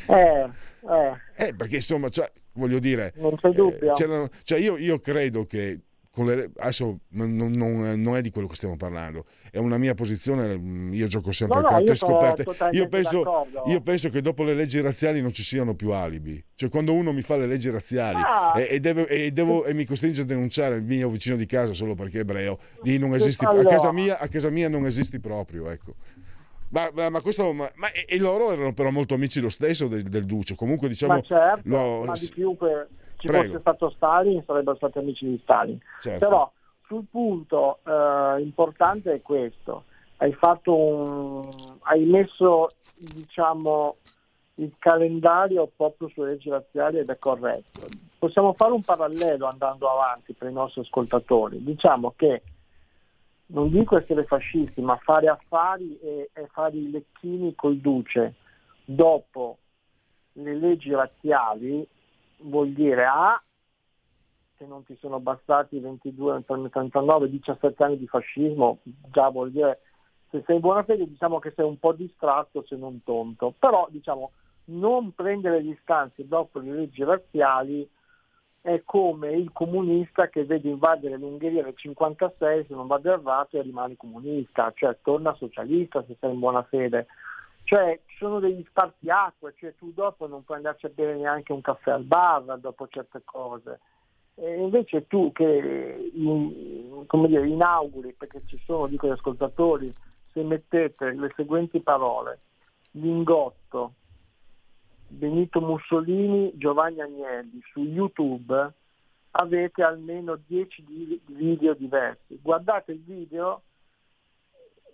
[0.08, 0.50] eh,
[0.88, 1.48] eh.
[1.48, 3.94] eh, perché insomma, cioè, voglio dire, non c'è dubbio.
[3.96, 5.80] Eh, cioè io, io, credo che
[6.24, 10.58] le, adesso non, non, non, è di quello che stiamo parlando, è una mia posizione,
[10.58, 12.44] mm, io gioco sempre no, a carte no, scoperte.
[12.72, 16.70] Io penso, io penso, che dopo le leggi razziali non ci siano più alibi, cioè
[16.70, 18.54] quando uno mi fa le leggi razziali ah.
[18.56, 21.74] e, e, deve, e, devo, e, mi costringe a denunciare il mio vicino di casa
[21.74, 23.68] solo perché è ebreo, lì non esisti, allora.
[23.68, 25.96] a, casa mia, a casa mia non esisti proprio, ecco.
[26.70, 30.04] Ma, ma, ma, questo, ma, ma, e loro erano però molto amici lo stesso del,
[30.04, 30.56] del Duce.
[30.56, 31.14] Comunque, diciamo.
[31.14, 33.46] Ma certo, lo, ma di chiunque ci prego.
[33.46, 35.80] fosse stato Stalin, sarebbero stati amici di Stalin.
[36.02, 36.26] Certo.
[36.26, 36.52] Però
[36.88, 39.84] sul punto eh, importante è questo:
[40.18, 43.96] hai fatto un, hai messo, diciamo,
[44.56, 47.88] il calendario proprio sulle leggi razziali ed è corretto.
[48.18, 51.64] Possiamo fare un parallelo andando avanti per i nostri ascoltatori.
[51.64, 52.42] Diciamo che
[53.48, 58.36] non dico essere fascisti, ma fare affari e, e fare i lecchini col duce.
[58.86, 59.58] Dopo
[60.34, 61.88] le leggi razziali
[62.40, 63.42] vuol dire A
[64.58, 68.80] che non ti sono bastati 22, 39, 17 anni di fascismo,
[69.12, 69.82] già vuol dire
[70.30, 73.88] se sei in buona fede diciamo che sei un po' distratto se non tonto, però
[73.90, 74.32] diciamo
[74.66, 77.88] non prendere distanze dopo le leggi razziali
[78.66, 83.62] è come il comunista che vede invadere l'Ungheria nel 56, se non vado errato, e
[83.62, 87.06] rimane comunista, cioè torna socialista se sei in buona fede.
[87.64, 91.62] Cioè ci sono degli spartiacque, cioè tu dopo non puoi andarci a bere neanche un
[91.62, 93.82] caffè al bar dopo certe cose.
[94.34, 99.94] E invece tu che in, dire, inauguri, perché ci sono, dico agli ascoltatori,
[100.32, 102.40] se mettete le seguenti parole,
[102.94, 103.94] lingotto,
[105.08, 108.74] Benito Mussolini, Giovanni Agnelli su YouTube
[109.32, 112.40] avete almeno 10 video diversi.
[112.42, 113.62] Guardate il video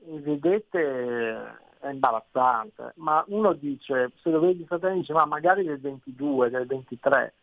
[0.05, 5.79] e vedete è imbarazzante, ma uno dice, se lo vedi fratelli dice ma magari del
[5.79, 7.33] 22, del 23.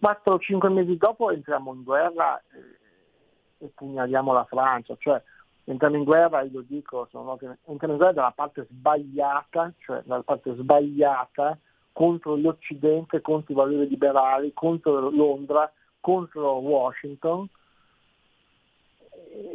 [0.00, 2.42] 4 o 5 mesi dopo entriamo in guerra
[3.58, 5.22] e pugnaliamo la Francia, cioè
[5.64, 10.54] entriamo in guerra, io dico, sono, entriamo in guerra dalla parte sbagliata, cioè dalla parte
[10.54, 11.58] sbagliata
[11.92, 17.48] contro l'Occidente, contro i valori liberali, contro Londra, contro Washington.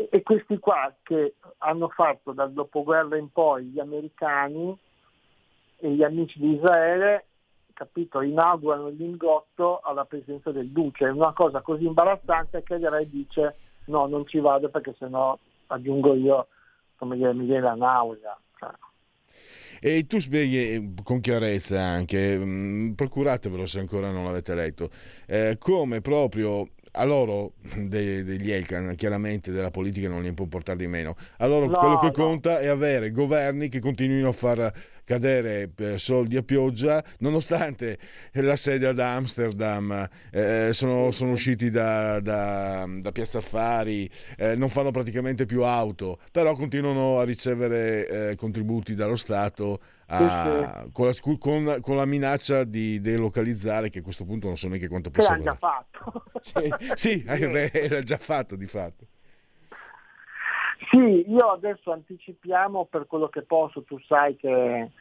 [0.09, 4.77] E questi qua che hanno fatto dal dopoguerra in poi gli americani
[5.77, 7.25] e gli amici di Israele,
[7.73, 11.05] capito, inaugurano il lingotto alla presenza del duce.
[11.05, 13.55] È una cosa così imbarazzante che re dice
[13.85, 15.37] no, non ci vado perché sennò
[15.69, 16.47] aggiungo io,
[16.95, 18.39] come dire, mi viene la nausea.
[18.57, 18.69] Cioè.
[19.81, 24.89] E tu spieghi eh, con chiarezza anche, mm, procuratevelo se ancora non l'avete letto,
[25.25, 30.77] eh, come proprio a loro de, degli Elkan chiaramente della politica non ne può portare
[30.77, 32.11] di meno a loro No, quello che no.
[32.11, 34.73] conta è avere governi che continuino a far
[35.03, 37.97] cadere eh, soldi a pioggia nonostante
[38.33, 44.69] la sede ad Amsterdam eh, sono, sono usciti da, da- da Piazza Affari eh, non
[44.69, 49.79] fanno praticamente più auto però continuano a ricevere eh, contributi dallo Stato
[50.09, 54.67] a- Con, la, con- con la minaccia di delocalizzare che a questo punto non so
[54.67, 56.23] neanche quanto possa l'hanno già fatto.
[56.41, 59.05] sì, sì, eh, era già fatto di fatto.
[60.89, 64.91] Sì, io adesso anticipiamo per quello che posso, tu sai che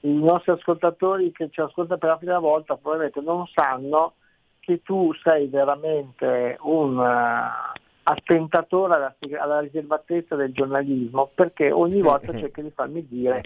[0.00, 4.14] i nostri ascoltatori che ci ascoltano per la prima volta probabilmente non sanno
[4.60, 12.32] che tu sei veramente un eh, attentatore alla, alla riservatezza del giornalismo perché ogni volta
[12.38, 13.42] cerchi di farmi dire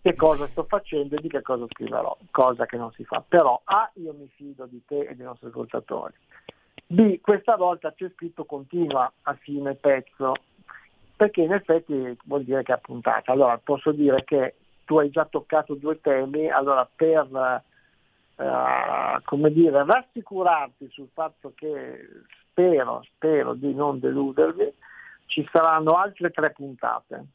[0.00, 3.24] che cosa sto facendo e di che cosa scriverò, cosa che non si fa.
[3.26, 6.12] Però A, io mi fido di te e dei nostri ascoltatori.
[6.86, 10.34] B, questa volta c'è scritto continua a fine pezzo,
[11.16, 13.32] perché in effetti vuol dire che è puntata.
[13.32, 14.54] Allora posso dire che
[14.84, 17.62] tu hai già toccato due temi, allora per
[18.36, 22.08] eh, come dire, rassicurarti sul fatto che
[22.54, 24.72] spero, spero di non deludervi,
[25.26, 27.26] ci saranno altre tre puntate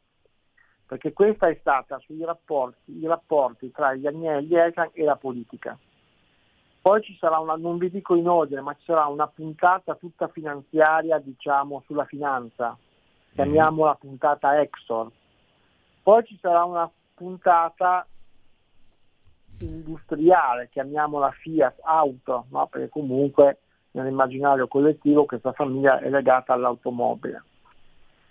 [0.89, 5.77] perché questa è stata sui rapporti, i rapporti tra gli Agnelli Elkan e la politica.
[6.81, 10.29] Poi ci sarà una, non vi dico in ordine, ma ci sarà una puntata tutta
[10.29, 12.75] finanziaria, diciamo, sulla finanza,
[13.33, 15.11] chiamiamola puntata Exor.
[16.01, 18.07] Poi ci sarà una puntata
[19.59, 22.65] industriale, chiamiamola Fiat Auto, no?
[22.65, 23.59] perché comunque
[23.91, 27.43] nell'immaginario collettivo questa famiglia è legata all'automobile.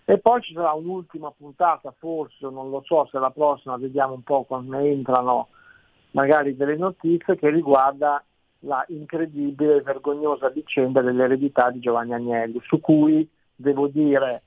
[0.04, 4.22] E poi ci sarà un'ultima puntata, forse, non lo so se la prossima, vediamo un
[4.22, 5.48] po' quando entrano
[6.12, 8.24] magari delle notizie, che riguarda
[8.60, 14.42] la incredibile e vergognosa vicenda dell'eredità di Giovanni Agnelli, su cui devo dire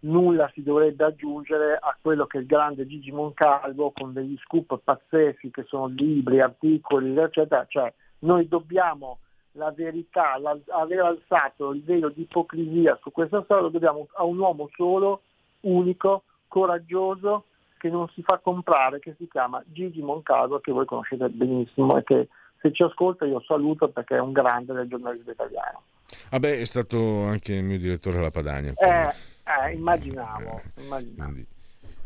[0.00, 5.50] nulla si dovrebbe aggiungere a quello che il grande Gigi Moncalvo con degli scoop pazzeschi
[5.50, 9.18] che sono libri, articoli, eccetera, cioè noi dobbiamo
[9.56, 14.24] la verità, la- aver alzato il velo di ipocrisia su questa storia lo dobbiamo a
[14.24, 15.22] un uomo solo,
[15.60, 17.44] unico, coraggioso,
[17.78, 22.02] che non si fa comprare, che si chiama Gigi Moncalvo, che voi conoscete benissimo e
[22.02, 22.28] che
[22.60, 25.82] se ci ascolta io saluto perché è un grande del giornalismo italiano.
[26.30, 28.72] Vabbè, è stato anche il mio direttore alla Padania.
[28.76, 31.30] Eh, eh, immaginavo, immaginavo.
[31.32, 31.46] Quindi,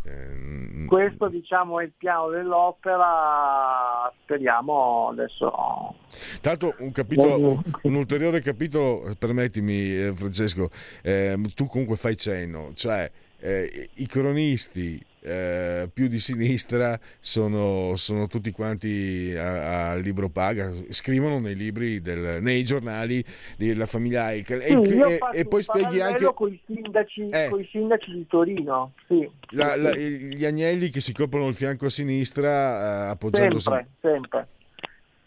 [0.05, 5.95] ehm, Questo diciamo è il piano dell'opera, speriamo adesso.
[6.41, 10.71] Tanto un capitolo, un ulteriore capitolo, eh, permettimi eh, Francesco,
[11.03, 18.27] ehm, tu comunque fai cenno, cioè eh, i cronisti eh, più di sinistra sono, sono
[18.27, 23.23] tutti quanti a, a libro paga, scrivono nei libri, del- nei giornali
[23.57, 27.69] della famiglia Eichel e, Sì, e- e poi spieghi anche con i sindaci, Eh.
[27.71, 29.29] sindaci di Torino, sì.
[29.51, 33.69] la- la- gli agnelli che si coprono il fianco a sinistra eh, appoggiandosi.
[33.71, 34.49] Sempre, sempre.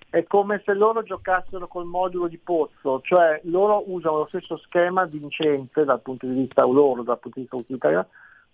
[0.09, 5.05] È come se loro giocassero col modulo di Pozzo, cioè loro usano lo stesso schema
[5.05, 8.07] vincente dal punto di vista loro, dal punto di vista utilitario,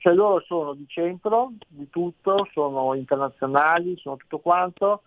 [0.07, 5.01] cioè loro sono di centro di tutto, sono internazionali, sono tutto quanto,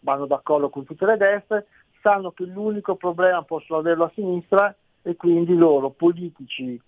[0.00, 1.66] vanno d'accordo con tutte le destre,
[2.02, 6.78] sanno che l'unico problema possono averlo a sinistra e quindi loro politici,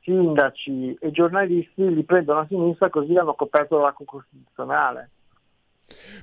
[0.00, 5.10] sindaci e giornalisti li prendono a sinistra così hanno coperto l'arco costituzionale.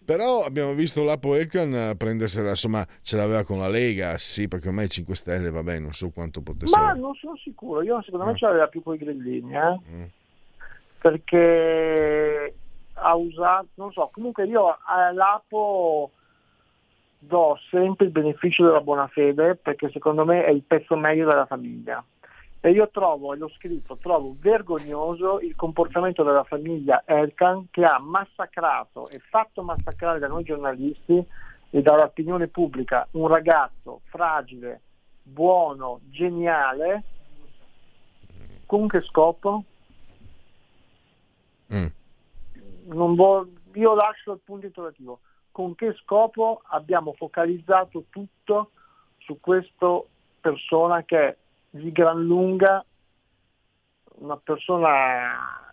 [0.04, 4.90] Però abbiamo visto l'Apo Elkan prendersela, insomma, ce l'aveva con la Lega, sì, perché ormai
[4.90, 6.76] 5 Stelle, vabbè, non so quanto potesse...
[6.76, 8.36] Ma non sono sicuro, io secondo me Ah.
[8.36, 9.80] ce l'aveva più con i grillini, eh?
[9.88, 10.04] Mm.
[11.04, 12.56] Perché
[12.94, 16.12] ha usato, non so, comunque io all'Apo
[17.20, 21.46] do sempre il beneficio della buona fede perché secondo me è il pezzo meglio della
[21.46, 22.02] famiglia.
[22.62, 28.00] E io trovo, e l'ho scritto, trovo vergognoso il comportamento della famiglia Elkan che ha
[28.00, 31.22] massacrato e fatto massacrare da noi giornalisti
[31.70, 34.80] e dall'opinione pubblica un ragazzo fragile,
[35.22, 37.04] buono, geniale,
[38.66, 39.66] con che scopo?
[41.74, 41.86] Mm.
[42.86, 45.20] non vo- io lascio il punto interrogativo.
[45.52, 48.72] Con che scopo abbiamo focalizzato tutto
[49.20, 50.02] su questa
[50.42, 51.38] persona che è
[51.70, 52.84] di gran lunga
[54.16, 55.66] una persona,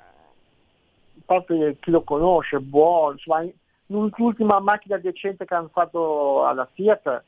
[1.25, 3.47] parte chi lo conosce, buono, insomma,
[3.87, 7.25] l'ultima macchina decente che hanno fatto alla Fiat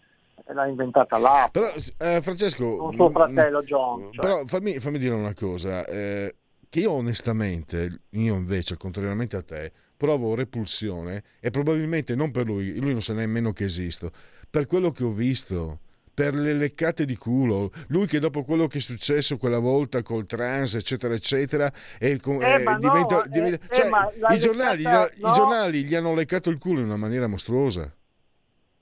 [0.46, 1.66] eh, l'ha inventata là, Però,
[1.98, 2.64] eh, Francesco...
[2.64, 4.12] non suo mm, fratello John.
[4.12, 4.20] cioè.
[4.20, 6.34] Però fammi, fammi dire una cosa, eh,
[6.72, 12.80] che io onestamente, io invece, contrariamente a te, provo repulsione e probabilmente non per lui,
[12.80, 14.10] lui non sa nemmeno che esisto,
[14.48, 15.80] per quello che ho visto,
[16.14, 17.70] per le leccate di culo.
[17.88, 22.12] Lui che dopo quello che è successo quella volta col trans, eccetera, eccetera, e eh,
[22.12, 25.28] eh, diventa, no, diventa, eh, cioè, i, giornali, leccata, no.
[25.28, 27.94] i, giornali, gli hanno leccato il culo in una maniera mostruosa.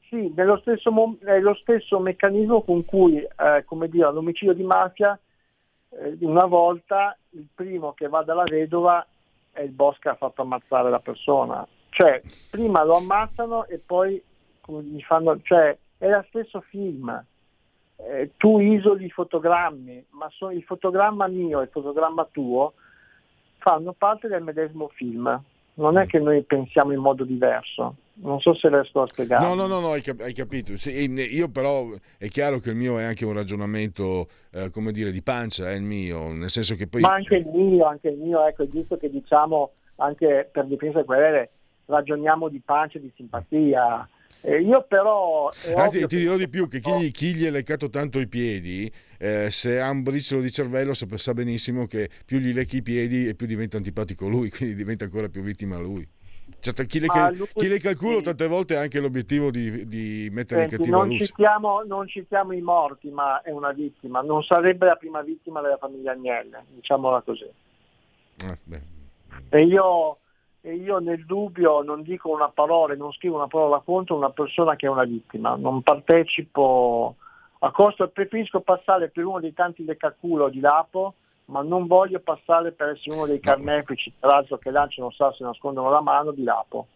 [0.09, 5.19] Sì, nello stesso, nello stesso meccanismo con cui, eh, come dire, l'omicidio di mafia,
[5.91, 9.05] eh, una volta il primo che va dalla vedova
[9.53, 11.67] è il boss che ha fatto ammazzare la persona.
[11.91, 14.23] Cioè, prima lo ammazzano e poi
[14.67, 17.25] gli fanno, cioè, è lo stesso film.
[17.97, 22.75] Eh, tu isoli i fotogrammi, ma so, il fotogramma mio e il fotogramma tuo
[23.59, 25.43] fanno parte del medesimo film.
[25.81, 27.97] Non è che noi pensiamo in modo diverso.
[28.23, 29.47] Non so se riesco a spiegare.
[29.47, 30.77] No, no, no, no hai, cap- hai, capito.
[30.77, 31.87] Sì, io però
[32.19, 35.75] è chiaro che il mio è anche un ragionamento, eh, come dire, di pancia, è
[35.75, 37.01] il mio, nel senso che poi...
[37.01, 41.03] Ma anche il mio, anche il mio, ecco, è giusto che diciamo, anche per difesa
[41.03, 41.51] querele,
[41.87, 44.07] ragioniamo di pancia e di simpatia.
[44.43, 45.51] Eh, io però...
[45.77, 48.91] Anzi, ti dirò di più che chi, gli, chi gli è leccato tanto i piedi,
[49.19, 52.83] eh, se ha un briciolo di cervello sa, sa benissimo che più gli lecchi i
[52.83, 56.07] piedi e più diventa antipatico lui, quindi diventa ancora più vittima lui.
[56.59, 58.25] Cioè, chi, le, lui, chi le calculo sì.
[58.25, 61.27] tante volte ha anche l'obiettivo di, di mettere Senti, in cattiva non luce.
[61.27, 64.21] Citiamo, non citiamo i morti, ma è una vittima.
[64.21, 67.49] Non sarebbe la prima vittima della famiglia Agnelle, diciamola così.
[68.45, 68.81] Eh,
[69.49, 70.19] e, io,
[70.63, 74.77] e io nel dubbio non dico una parola, non scrivo una parola contro una persona
[74.77, 75.57] che è una vittima.
[75.57, 77.17] Non partecipo
[77.61, 81.15] a costo, preferisco passare per uno dei tanti leccaculo di Lapo
[81.51, 85.45] ma non voglio passare per essere uno dei carnefici, tra l'altro che lanciano sassi e
[85.45, 86.87] nascondono la mano di Lapo.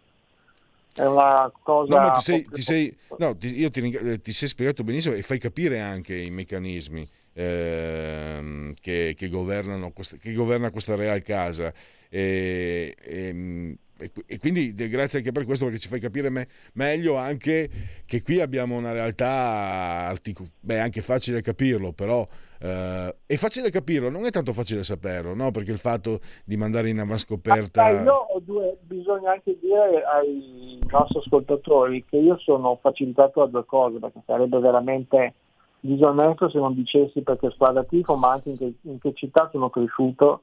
[0.95, 1.93] È una cosa...
[1.93, 5.15] No, ma ti sei, ti sei, no, ti, io ti, eh, ti, sei spiegato benissimo
[5.15, 11.72] e fai capire anche i meccanismi ehm, che, che, governano, che governa questa Real Casa.
[12.09, 13.76] E, e,
[14.26, 17.68] e, quindi grazie anche per questo perché ci fai capire me, meglio anche
[18.05, 19.26] che qui abbiamo una realtà
[20.09, 22.26] artic- beh, anche facile capirlo però
[22.61, 25.53] eh, è facile capirlo non è tanto facile saperlo no?
[25.53, 30.78] perché il fatto di mandare in avanscoperta ah, io ho due, bisogna anche dire ai
[30.91, 35.35] nostri ascoltatori che io sono facilitato da due cose perché sarebbe veramente
[35.87, 39.68] disonesto se non dicessi perché squadra tifo ma anche in che, in che città sono
[39.68, 40.43] cresciuto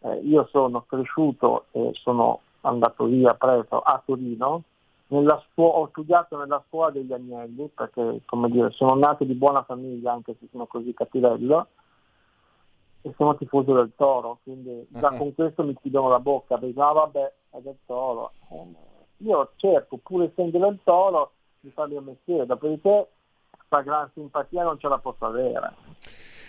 [0.00, 4.62] eh, io sono cresciuto e sono andato via presto a Torino,
[5.08, 10.12] scuola, ho studiato nella scuola degli Agnelli perché come dire, sono nato di buona famiglia
[10.12, 11.68] anche se sono così cattivello
[13.02, 15.16] e sono tifoso del Toro, quindi già uh-huh.
[15.16, 18.32] con questo mi chiudono la bocca, perché ah, vabbè è del Toro.
[18.50, 18.74] Eh,
[19.18, 23.08] io cerco pur essendo del Toro di fare il mio mestiere, dopodiché
[23.68, 25.74] questa gran simpatia non ce la posso avere.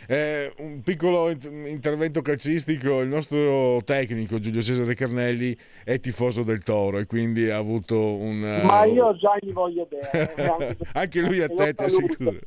[0.10, 7.00] Eh, un piccolo intervento calcistico, il nostro tecnico Giulio Cesare Carnelli è tifoso del Toro
[7.00, 8.40] e quindi ha avuto un...
[8.64, 10.78] Ma io già gli voglio bene.
[10.94, 12.40] anche lui a te, ti assicuro.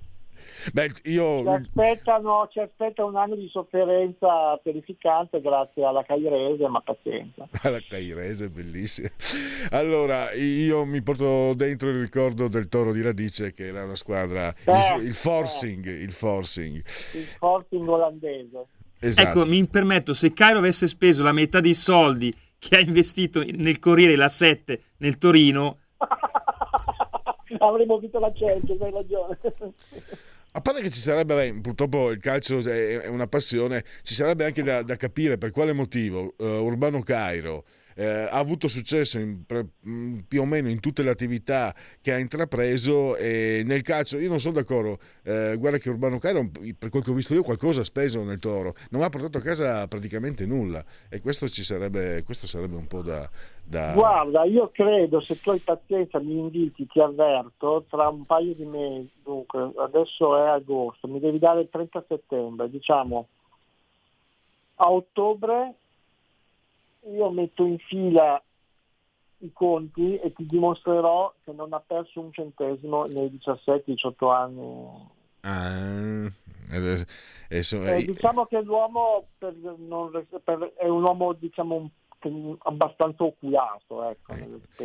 [0.73, 1.43] Beh, io...
[1.43, 7.49] ci, aspettano, ci aspetta un anno di sofferenza terrificante grazie alla Cairese, ma pazienza.
[7.63, 9.09] La Cairese, bellissima.
[9.71, 14.55] Allora, io mi porto dentro il ricordo del Toro di Radice, che era una squadra,
[14.65, 16.03] eh, il, il, forcing, eh.
[16.03, 16.77] il forcing.
[16.77, 18.67] Il forcing olandese.
[18.99, 19.29] Esatto.
[19.29, 23.79] Ecco, mi permetto, se Cairo avesse speso la metà dei soldi che ha investito nel
[23.79, 25.79] Corriere la 7 nel Torino...
[27.59, 29.39] Avremmo vinto la Champions, hai ragione.
[30.53, 34.65] A parte che ci sarebbe, beh, purtroppo il calcio è una passione, ci sarebbe anche
[34.65, 37.65] da, da capire per quale motivo uh, Urbano Cairo
[38.01, 39.45] eh, ha avuto successo in,
[39.87, 44.31] mm, più o meno in tutte le attività che ha intrapreso e nel calcio io
[44.31, 44.99] non sono d'accordo.
[45.23, 46.49] Eh, guarda che Urbano Cairo
[46.79, 48.75] per quel che ho visto io qualcosa ha speso nel Toro.
[48.89, 50.83] Non ha portato a casa praticamente nulla.
[51.11, 53.29] E questo ci sarebbe questo sarebbe un po' da,
[53.63, 53.93] da...
[53.93, 58.65] guarda io credo se tu hai pazienza mi inviti ti avverto tra un paio di
[58.65, 63.27] mesi dunque adesso è agosto mi devi dare il 30 settembre diciamo
[64.77, 65.75] a ottobre
[67.03, 68.43] io metto in fila
[69.43, 75.09] i conti e ti dimostrerò che non ha perso un centesimo nei 17-18 anni.
[75.43, 76.31] Ah,
[76.71, 77.07] adesso,
[77.85, 80.11] eh, diciamo che l'uomo per, non,
[80.45, 81.91] per, è un uomo diciamo,
[82.65, 84.85] abbastanza oculato ecco, eh.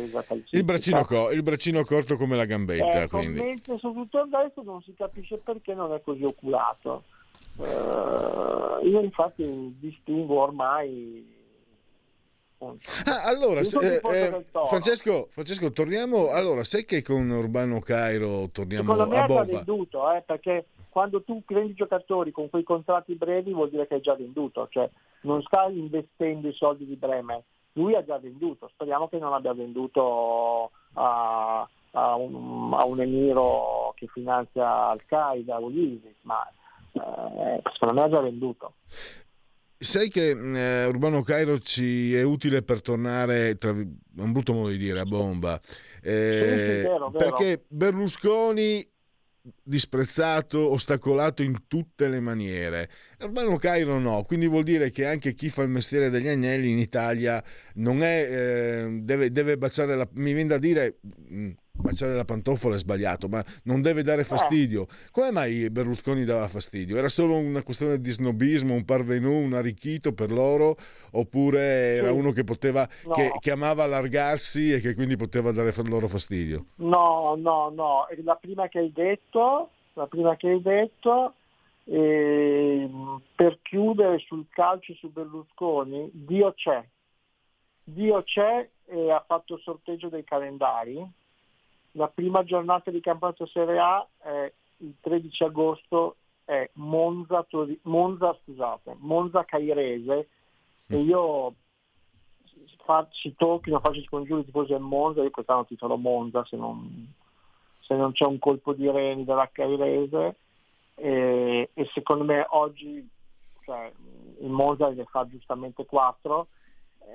[0.50, 3.40] il, braccino co- il, braccino corto come la gambetta ecco, quindi.
[3.40, 7.04] mentre su tutto il resto non si capisce perché non è così oculato
[7.56, 11.35] uh, io infatti distingo ormai
[12.58, 16.30] Ah, allora, eh, eh, Francesco, Francesco, torniamo.
[16.30, 19.44] Allora, sai che con Urbano Cairo torniamo Secondo me a Bomba?
[19.44, 23.94] già venduto, eh, perché quando tu prendi giocatori con quei contratti brevi vuol dire che
[23.94, 24.88] hai già venduto, cioè
[25.22, 27.42] non stai investendo i soldi di Bremer,
[27.74, 33.92] lui ha già venduto, speriamo che non abbia venduto a, a, un, a un, Emiro
[33.94, 36.42] che che finanzia Al-Qaeda o l'ISIS, ma
[36.92, 38.72] eh, secondo me ha già venduto.
[39.78, 44.78] Sai che eh, Urbano Cairo ci è utile per tornare, tra, un brutto modo di
[44.78, 45.60] dire, a bomba,
[46.02, 47.10] eh, sì, vero, vero.
[47.10, 48.88] perché Berlusconi
[49.62, 52.90] disprezzato, ostacolato in tutte le maniere.
[53.20, 56.78] Urbano Cairo no, quindi vuol dire che anche chi fa il mestiere degli agnelli in
[56.78, 57.42] Italia
[57.74, 58.28] non è,
[58.84, 60.08] eh, deve, deve baciare la...
[60.14, 60.98] mi viene da dire,
[61.76, 64.86] baciare la pantofola è sbagliato, ma non deve dare fastidio.
[65.10, 66.96] Come mai Berlusconi dava fastidio?
[66.96, 70.76] Era solo una questione di snobismo, un parvenu, un arricchito per loro,
[71.12, 71.60] oppure
[71.96, 73.12] era uno che poteva, No.
[73.12, 76.66] che, che amava allargarsi e che quindi poteva dare loro fastidio?
[76.76, 81.34] No, no, no, la prima che hai detto, la prima che hai detto,
[81.84, 82.90] e,
[83.34, 86.84] per chiudere sul calcio su Berlusconi, Dio c'è,
[87.84, 91.04] Dio c'è e ha fatto il sorteggio dei calendari.
[91.96, 98.36] La prima giornata di campionato Serie A è il 13 agosto è Monza, Tori- Monza,
[98.42, 100.28] scusate, Monza Cairese
[100.88, 101.54] e io
[102.84, 107.12] fa- ci tocchino, faccio scongiuri tifosi del Monza, io quest'anno titolo Monza se non,
[107.80, 110.36] se non c'è un colpo di reni della Cairese
[110.94, 113.08] e, e secondo me oggi
[113.64, 113.90] cioè,
[114.40, 116.46] il Monza ne fa giustamente 4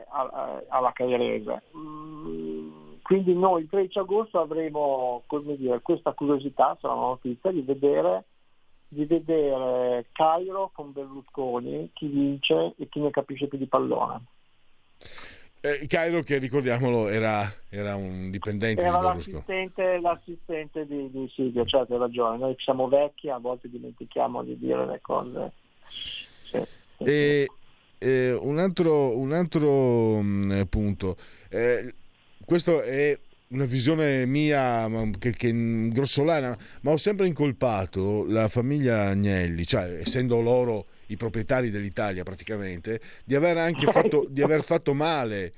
[0.10, 1.64] alla Cairese.
[1.76, 7.60] Mm, quindi noi il 13 agosto avremo come dire, questa curiosità, sarà una notizia, di
[7.60, 8.24] vedere,
[8.88, 14.22] di vedere Cairo con Berlusconi, chi vince e chi ne capisce più di pallone.
[15.60, 19.36] Eh, Cairo, che ricordiamolo, era, era un dipendente Era di Berlusconi.
[19.36, 24.58] l'assistente, l'assistente di, di Silvio, certo hai ragione, noi siamo vecchi, a volte dimentichiamo di
[24.58, 25.52] dire le cose.
[26.50, 26.62] Sì,
[26.96, 27.48] sì, E,
[27.98, 31.18] eh, un altro, un altro mh, punto,
[31.50, 31.94] Eh,
[32.52, 33.18] questo è
[33.52, 34.86] una visione mia
[35.20, 41.70] che, che grossolana, ma ho sempre incolpato la famiglia Agnelli, cioè essendo loro i proprietari
[41.70, 45.54] dell'Italia praticamente, di aver anche fatto, di aver fatto male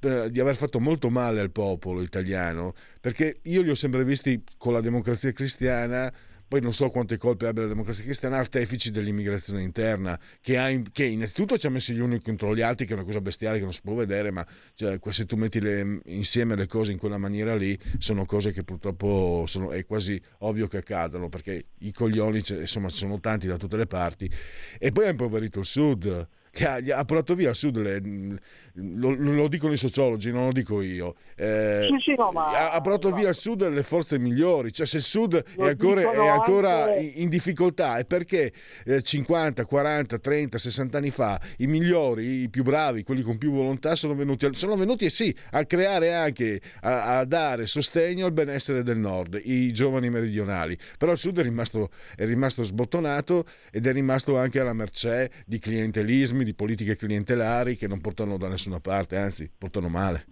[0.00, 4.42] eh, di aver fatto molto male al popolo italiano perché io li ho sempre visti
[4.58, 6.12] con la democrazia cristiana
[6.54, 11.04] poi non so quante colpe abbia la democrazia cristiana, artefici dell'immigrazione interna, che, ha che
[11.04, 13.64] innanzitutto ci ha messo gli uni contro gli altri, che è una cosa bestiale che
[13.64, 17.18] non si può vedere, ma cioè, se tu metti le- insieme le cose in quella
[17.18, 22.40] maniera lì, sono cose che purtroppo sono- è quasi ovvio che accadano, perché i coglioni
[22.40, 24.30] ce- insomma, sono tanti da tutte le parti.
[24.78, 28.38] E poi ha impoverito il Sud, che ha, ha portato via al Sud, le-
[28.76, 31.14] lo, lo dicono i sociologi, non lo dico io.
[31.36, 34.86] Eh, Sì, sì, no, ma- ha, ha portato via al Sud le forze migliori, cioè
[34.86, 38.52] se il Sud è ancora, è ancora anche- in difficoltà è perché
[38.84, 43.52] eh, 50, 40, 30, 60 anni fa i migliori, i più bravi, quelli con più
[43.52, 48.32] volontà sono venuti, sono venuti eh sì, a creare anche, a, a dare sostegno al
[48.32, 50.78] benessere del nord, i giovani meridionali.
[50.98, 55.58] Però il sud è rimasto, è rimasto sbottonato ed è rimasto anche alla mercé di
[55.58, 60.26] clientelismi, di politiche clientelari che non portano da nessuna parte, anzi portano male.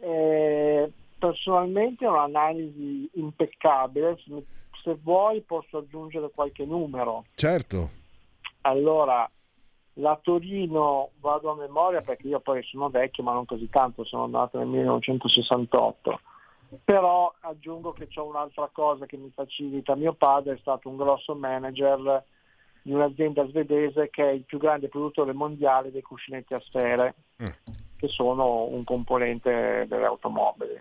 [0.00, 4.16] Eh, personalmente è un'analisi impeccabile,
[4.82, 7.24] se, vuoi posso aggiungere qualche numero.
[7.34, 7.90] Certo,
[8.62, 9.30] Allora,
[9.94, 14.26] la Torino, vado a memoria perché io poi sono vecchio ma non così tanto, sono
[14.26, 16.20] nato nel 1968,
[16.84, 19.94] però aggiungo che c'è un'altra cosa che mi facilita.
[19.94, 22.24] Mio padre è stato un grosso manager
[22.82, 27.46] di un'azienda svedese che è il più grande produttore mondiale dei cuscinetti a sfere, Mm.
[27.96, 30.72] che sono un componente delle automobili.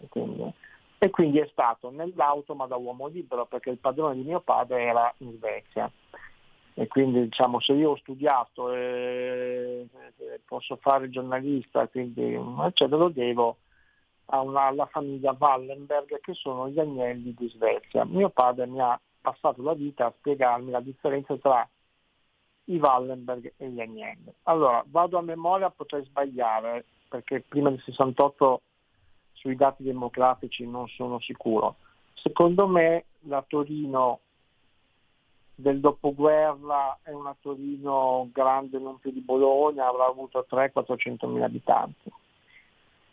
[0.00, 0.52] E quindi,
[0.98, 4.82] e quindi è stato nell'auto ma da uomo libero perché il padrone di mio padre
[4.82, 5.90] era in Svezia
[6.74, 9.86] e quindi diciamo se io ho studiato e
[10.44, 13.56] posso fare giornalista quindi eccetera, lo devo
[14.26, 18.04] a una- alla famiglia Wallenberg che sono gli agnelli di Svezia.
[18.04, 19.00] Mio padre mi ha
[19.30, 21.68] passato la vita a spiegarmi la differenza tra
[22.64, 24.32] i Wallenberg e gli agnelli.
[24.44, 28.60] Allora, vado a memoria, potrei sbagliare perché prima del 68
[29.32, 31.76] sui dati demografici non sono sicuro.
[32.14, 34.20] Secondo me la Torino
[35.54, 42.10] del dopoguerra è una Torino grande non più di Bologna, avrà avuto 300-400 mila abitanti.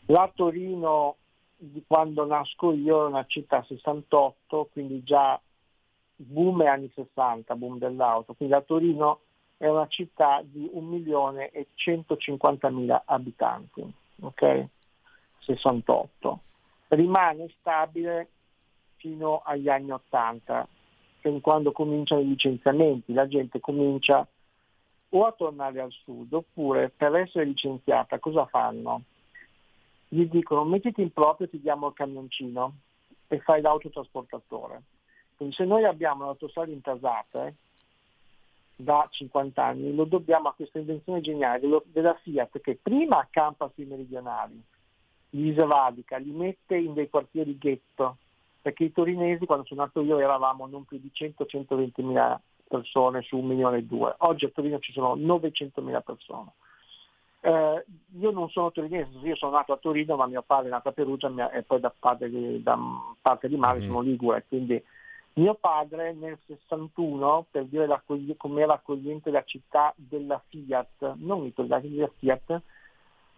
[0.08, 1.16] La Torino
[1.58, 5.40] di quando nasco io è una città 68, quindi già
[6.16, 9.22] boom anni 60, boom dell'auto, quindi la Torino
[9.58, 14.68] è una città di 1 milione e 150 mila abitanti, ok?
[15.40, 16.40] 68.
[16.90, 18.30] Rimane stabile
[18.98, 20.68] fino agli anni 80,
[21.20, 24.28] fin quando cominciano i licenziamenti, la gente comincia
[25.10, 29.04] o a tornare al sud oppure per essere licenziata cosa fanno?
[30.08, 32.74] Gli dicono mettiti in proprio ti diamo il camioncino
[33.28, 34.82] e fai l'autotrasportatore.
[35.36, 37.56] Quindi se noi abbiamo le autostrade intasate
[38.76, 43.86] da 50 anni, lo dobbiamo a questa invenzione geniale della Fiat che prima accampa sui
[43.86, 44.62] meridionali,
[45.30, 48.18] gli Isevadica, li mette in dei quartieri ghetto,
[48.62, 53.38] perché i torinesi quando sono nato io eravamo non più di 100-120 mila persone su
[53.38, 56.52] un milione e due, oggi a Torino ci sono 900 mila persone.
[57.42, 57.86] Eh,
[58.18, 60.94] io non sono torinese, io sono nato a Torino ma mio padre è nato a
[60.94, 62.76] Perugia e poi da parte di, da
[63.22, 63.88] parte di madre mm.
[63.88, 64.84] sono ligure, quindi
[65.36, 67.88] mio padre nel 61, per dire
[68.38, 72.62] com'era accogliente la città della Fiat, non italiana, della Fiat,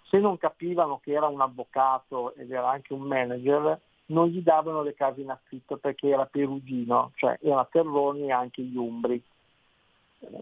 [0.04, 4.84] se non capivano che era un avvocato ed era anche un manager, non gli davano
[4.84, 9.22] le case in affitto perché era perugino, cioè era Terroni e anche gli Umbri.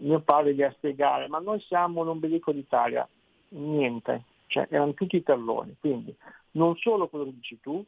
[0.00, 3.06] Mio padre gli ha spiegare, ma noi siamo l'ombelico d'Italia,
[3.50, 6.14] niente, cioè erano tutti terroni, quindi
[6.52, 7.84] non solo quello che dici tu,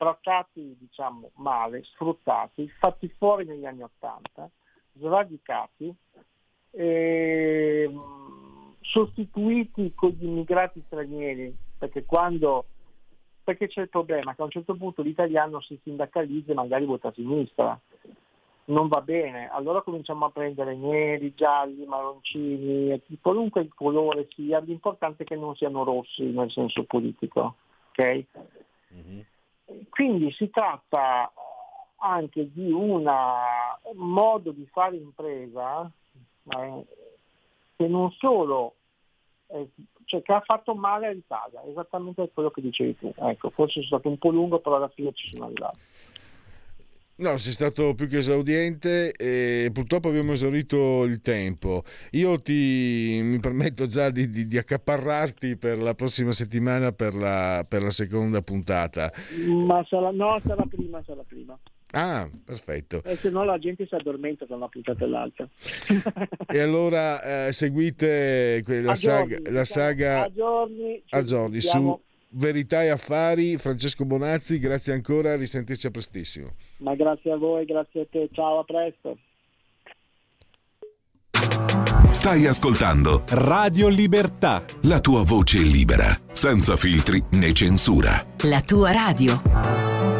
[0.00, 4.48] trattati diciamo male, sfruttati, fatti fuori negli anni Ottanta,
[4.94, 5.94] sradicati,
[6.70, 7.94] eh,
[8.80, 12.64] sostituiti con gli immigrati stranieri, perché quando
[13.44, 17.08] perché c'è il problema che a un certo punto l'italiano si sindacalizza e magari vota
[17.08, 17.78] a sinistra.
[18.66, 25.24] Non va bene, allora cominciamo a prendere neri, gialli, marroncini, qualunque il colore sia, l'importante
[25.24, 27.56] è che non siano rossi nel senso politico.
[27.90, 28.24] Okay?
[28.94, 29.20] Mm-hmm.
[29.88, 31.32] Quindi si tratta
[31.96, 33.10] anche di un
[33.94, 35.90] modo di fare impresa
[36.48, 36.86] eh,
[37.76, 38.74] che non solo
[39.48, 39.68] eh,
[40.04, 43.12] cioè che ha fatto male all'Italia, esattamente quello che dicevi tu.
[43.16, 45.78] Ecco, forse è stato un po' lungo, però alla fine ci sono arrivato.
[47.20, 51.84] No, sei stato più che esaudiente e purtroppo abbiamo esaurito il tempo.
[52.12, 57.66] Io ti mi permetto già di, di, di accaparrarti per la prossima settimana per la,
[57.68, 59.12] per la seconda puntata.
[59.46, 61.58] Ma sarà, no, sarà prima, sarà prima.
[61.92, 63.02] Ah, perfetto.
[63.04, 65.46] E se no la gente si addormenta tra una puntata e l'altra.
[66.48, 72.00] e allora eh, seguite la, saga, giorni, la saga a giorni, a giorni su
[72.30, 73.56] Verità e Affari.
[73.56, 76.54] Francesco Bonazzi, grazie ancora, risentirci a prestissimo.
[76.78, 79.18] Ma grazie a voi, grazie a te, ciao, a presto.
[82.12, 84.62] Stai ascoltando Radio Libertà.
[84.82, 88.22] La tua voce libera, senza filtri né censura.
[88.42, 90.19] La tua radio.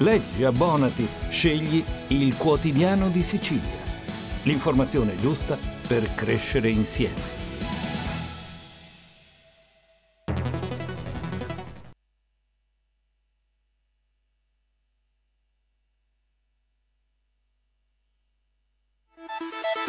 [0.00, 3.88] Leggi, abbonati, scegli il quotidiano di Sicilia.
[4.44, 7.38] L'informazione giusta per crescere insieme.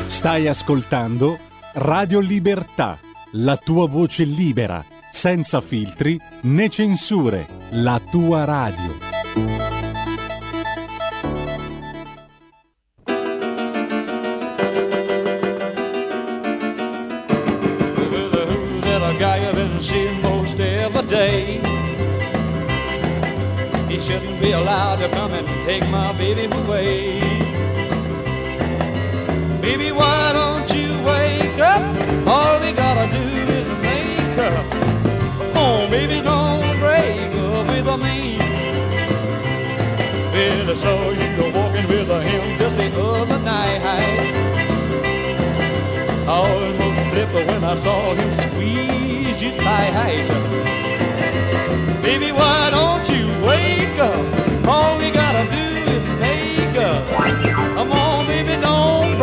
[0.07, 1.39] Stai ascoltando
[1.75, 2.99] Radio Libertà,
[3.31, 9.10] la tua voce libera, senza filtri né censure, la tua radio.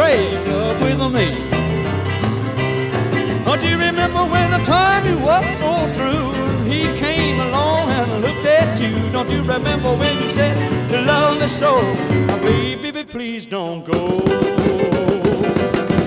[0.08, 1.28] Break up with me.
[3.44, 6.28] Don't you remember when the time you was so true?
[6.72, 8.94] He came along and looked at you.
[9.10, 10.54] Don't you remember when you said
[10.90, 11.72] you love me so?
[12.26, 14.00] Now, baby, baby, please don't go.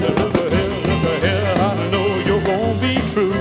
[0.02, 1.04] Now, Look ahead, look
[1.70, 3.36] I know you're gonna be true.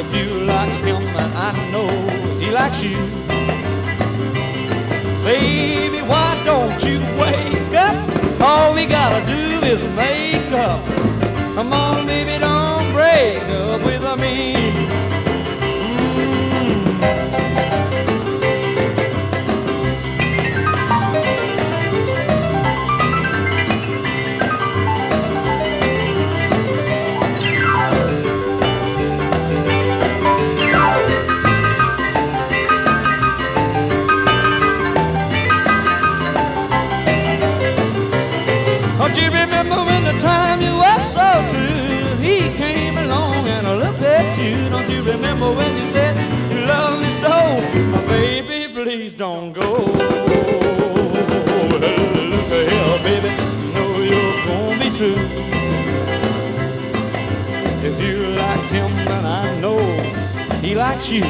[0.00, 1.02] If you like him,
[1.48, 1.90] I know
[2.40, 2.98] he likes you.
[5.24, 6.21] Baby, why
[8.44, 10.84] All we gotta do is make up.
[11.54, 15.01] Come on, baby, don't break up with me.
[45.32, 46.14] Remember when you said
[46.52, 47.30] you love me so?
[47.32, 49.72] Oh, baby, please don't go.
[52.32, 53.30] Look here, baby,
[53.72, 55.20] know you're gonna be true.
[57.88, 59.80] If you like him, then I know
[60.60, 61.22] he likes you.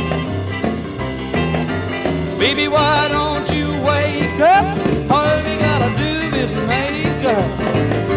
[2.38, 4.66] Baby, why don't you wake up?
[5.12, 8.11] All we gotta do is make up.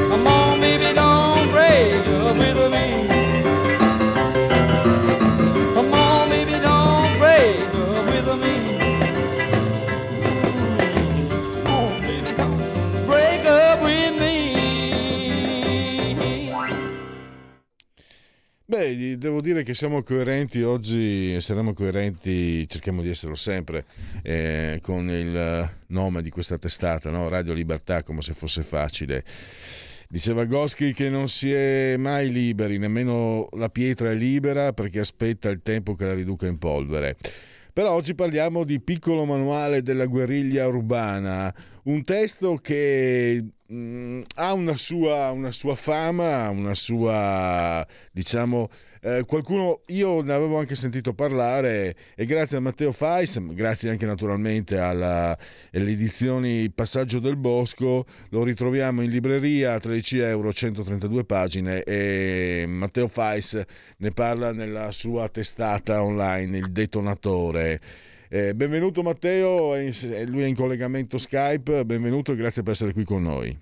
[18.77, 23.85] Beh, devo dire che siamo coerenti oggi, saremo coerenti, cerchiamo di esserlo sempre,
[24.21, 27.29] eh, con il nome di questa testata, no?
[27.29, 29.23] Radio Libertà, come se fosse facile.
[30.09, 35.47] Diceva Goschi che non si è mai liberi, nemmeno la pietra è libera perché aspetta
[35.47, 37.15] il tempo che la riduca in polvere.
[37.71, 41.53] Però oggi parliamo di Piccolo manuale della guerriglia urbana,
[41.83, 48.69] un testo che mh, ha una sua, una sua fama, una sua, diciamo,
[49.01, 54.05] eh, qualcuno, io ne avevo anche sentito parlare e grazie a Matteo Fais, grazie anche
[54.05, 55.37] naturalmente alla,
[55.73, 62.65] alle edizioni Passaggio del Bosco, lo ritroviamo in libreria a 13 euro, 132 pagine e
[62.67, 63.61] Matteo Fais
[63.97, 67.79] ne parla nella sua testata online, il detonatore.
[68.27, 69.75] Eh, benvenuto Matteo,
[70.25, 73.55] lui è in collegamento Skype, benvenuto e grazie per essere qui con noi.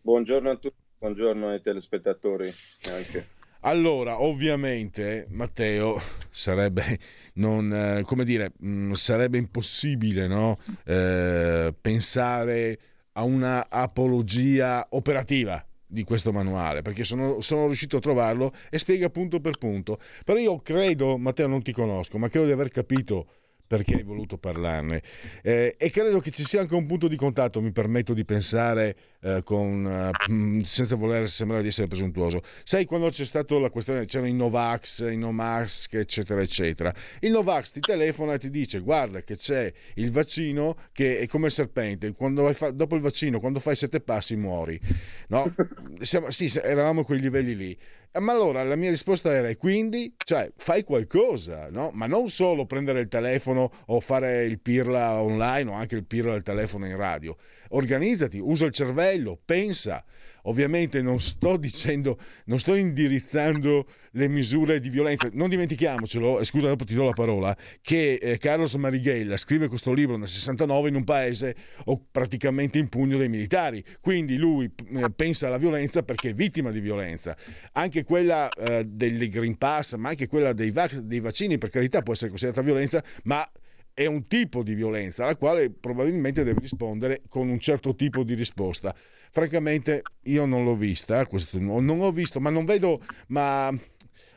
[0.00, 2.52] Buongiorno a tutti, buongiorno ai telespettatori
[2.92, 3.28] anche.
[3.60, 5.96] Allora, ovviamente, Matteo,
[6.28, 6.98] sarebbe,
[7.34, 10.58] non, eh, come dire, mh, sarebbe impossibile no?
[10.84, 12.78] Eh, pensare
[13.12, 19.08] a una apologia operativa di questo manuale, perché sono, sono riuscito a trovarlo e spiega
[19.08, 20.00] punto per punto.
[20.24, 23.26] Però io credo, Matteo non ti conosco, ma credo di aver capito
[23.68, 25.02] perché hai voluto parlarne.
[25.42, 28.96] Eh, e credo che ci sia anche un punto di contatto, mi permetto di pensare
[29.20, 32.40] eh, con, eh, mh, senza voler sembrare di essere presuntuoso.
[32.64, 36.92] Sai quando c'è stata la questione, c'erano i Novax, i Nomax, eccetera, eccetera.
[37.20, 41.46] Il Novax ti telefona e ti dice guarda che c'è il vaccino che è come
[41.46, 42.12] il serpente,
[42.54, 44.80] fa- dopo il vaccino, quando fai sette passi muori.
[45.28, 45.54] No?
[46.00, 47.78] Siamo- sì, eravamo a quei livelli lì.
[48.20, 51.90] Ma allora la mia risposta era: e quindi, cioè, fai qualcosa, no?
[51.92, 56.34] Ma non solo prendere il telefono o fare il pirla online o anche il pirla
[56.34, 57.36] al telefono in radio.
[57.70, 60.04] Organizzati, usa il cervello, pensa.
[60.48, 65.28] Ovviamente non sto dicendo, non sto indirizzando le misure di violenza.
[65.32, 69.92] Non dimentichiamocelo, e scusa, dopo ti do la parola, che eh, Carlos Marighella scrive questo
[69.92, 73.84] libro nel 69 in un paese o praticamente in pugno dei militari.
[74.00, 77.36] Quindi lui eh, pensa alla violenza perché è vittima di violenza.
[77.72, 82.00] Anche quella eh, del Green Pass, ma anche quella dei, vac- dei vaccini, per carità,
[82.02, 83.46] può essere considerata violenza, ma
[83.92, 88.34] è un tipo di violenza alla quale probabilmente devi rispondere con un certo tipo di
[88.34, 88.94] risposta.
[89.30, 93.72] Francamente io non l'ho vista, questo, non ho visto, ma non vedo, ma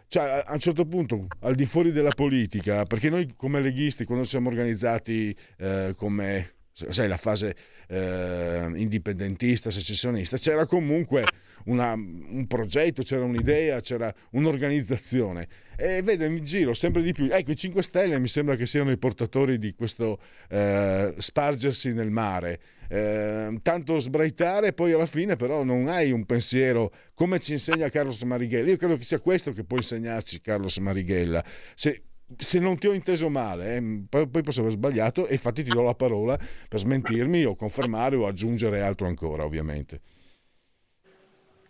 [0.08, 4.26] cioè, a un certo punto, al di fuori della politica, perché noi come leghisti, quando
[4.26, 7.56] siamo organizzati eh, come sai, la fase
[7.88, 11.24] eh, indipendentista, secessionista, c'era comunque
[11.66, 15.48] una, un progetto, c'era un'idea, c'era un'organizzazione.
[15.78, 18.92] E vedo in giro sempre di più, ecco i 5 Stelle mi sembra che siano
[18.92, 20.20] i portatori di questo
[20.50, 22.60] eh, spargersi nel mare.
[22.94, 27.88] Eh, tanto sbraitare e poi alla fine però non hai un pensiero come ci insegna
[27.88, 28.70] Carlos Marighella.
[28.70, 31.42] Io credo che sia questo che può insegnarci Carlos Marighella.
[31.74, 32.04] Se,
[32.36, 35.70] se non ti ho inteso male, eh, poi, poi, posso aver sbagliato e infatti ti
[35.70, 36.38] do la parola
[36.68, 40.02] per smentirmi o confermare o aggiungere altro ancora, ovviamente.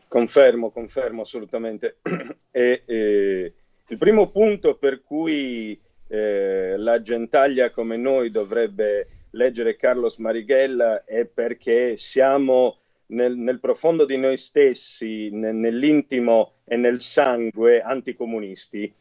[0.07, 1.97] Confermo, confermo assolutamente.
[2.49, 3.53] e, e,
[3.89, 11.25] il primo punto per cui eh, la gentaglia come noi dovrebbe leggere Carlos Marighella è
[11.25, 18.93] perché siamo nel, nel profondo di noi stessi, nel, nell'intimo e nel sangue anticomunisti.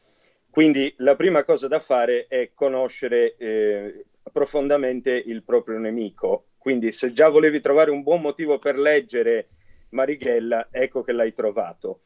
[0.50, 6.46] Quindi la prima cosa da fare è conoscere eh, profondamente il proprio nemico.
[6.58, 9.48] Quindi se già volevi trovare un buon motivo per leggere
[9.90, 12.02] Marighella, ecco che l'hai trovato.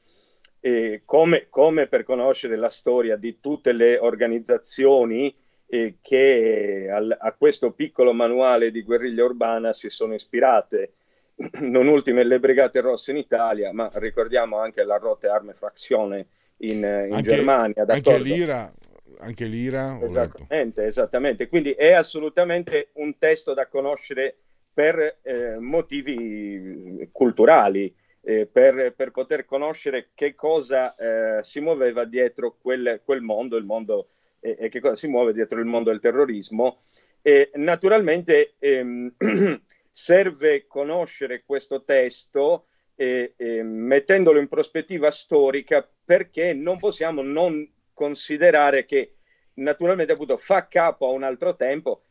[1.05, 5.35] Come, come, per conoscere la storia di tutte le organizzazioni
[5.75, 10.93] eh, che al, a questo piccolo manuale di guerriglia urbana si sono ispirate,
[11.63, 16.27] non ultime le Brigate Rosse in Italia, ma ricordiamo anche la Rote Arme Frazione
[16.59, 17.85] in, in anche, Germania.
[17.89, 18.73] Anche l'IRA,
[19.19, 19.99] anche l'IRA.
[20.01, 21.49] Esattamente, esattamente.
[21.49, 24.37] Quindi è assolutamente un testo da conoscere
[24.73, 32.57] per eh, motivi culturali, eh, per, per, poter conoscere che cosa eh, si muoveva dietro
[32.61, 34.07] quel, quel mondo, il mondo
[34.45, 36.83] e che cosa si muove dietro il mondo del terrorismo.
[37.23, 39.15] E naturalmente ehm,
[39.91, 42.67] serve conoscere questo testo
[42.97, 49.15] eh, eh, mettendolo in prospettiva storica perché non possiamo non considerare che
[49.55, 52.03] naturalmente appunto fa capo a un altro tempo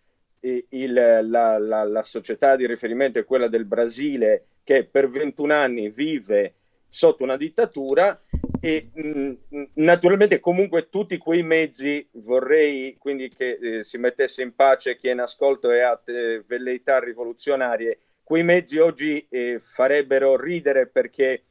[0.43, 5.89] il, la, la, la, società di riferimento è quella del Brasile che per 21 anni
[5.89, 6.55] vive
[6.87, 8.19] sotto una dittatura
[8.63, 14.95] e mh, naturalmente comunque tutti quei mezzi vorrei quindi che eh, si mettesse in pace
[14.95, 20.87] chi è in ascolto e ha eh, velleità rivoluzionarie quei mezzi oggi eh, farebbero ridere
[20.87, 21.43] perché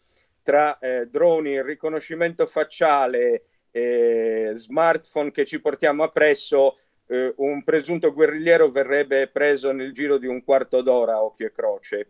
[0.43, 8.71] tra eh, droni, riconoscimento facciale, eh, smartphone che ci portiamo appresso eh, un presunto guerrigliero
[8.71, 12.09] verrebbe preso nel giro di un quarto d'ora, occhio e croce.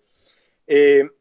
[0.64, 1.16] E,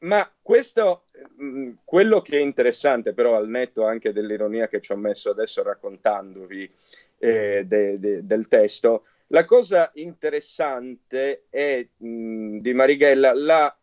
[0.00, 1.06] ma questo,
[1.42, 5.62] mm, quello che è interessante, però, al netto anche dell'ironia che ci ho messo adesso
[5.62, 6.70] raccontandovi
[7.18, 13.78] eh, de, de, del testo, la cosa interessante è mh, mm, di Marighella la,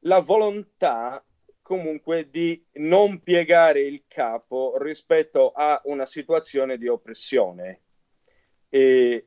[0.00, 1.24] la volontà
[1.62, 7.80] comunque di non piegare il capo rispetto a una situazione di oppressione.
[8.68, 9.26] E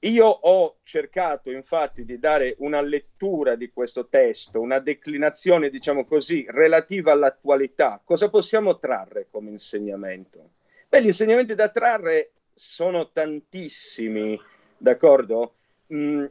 [0.00, 6.46] io ho cercato infatti di dare una lettura di questo testo, una declinazione, diciamo così,
[6.48, 8.00] relativa all'attualità.
[8.04, 10.50] Cosa possiamo trarre come insegnamento?
[10.88, 14.40] Beh, gli insegnamenti da trarre sono tantissimi,
[14.76, 15.54] d'accordo?
[15.92, 16.24] Mm,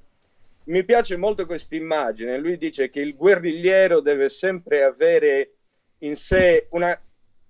[0.63, 2.37] mi piace molto questa immagine.
[2.37, 5.55] Lui dice che il guerrigliero deve sempre avere
[5.99, 6.99] in sé una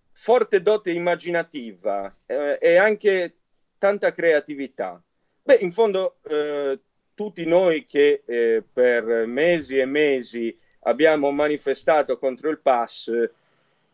[0.10, 3.36] forte dote immaginativa eh, e anche
[3.78, 5.00] tanta creatività.
[5.48, 6.78] Beh, in fondo eh,
[7.14, 13.10] tutti noi che eh, per mesi e mesi abbiamo manifestato contro il pass,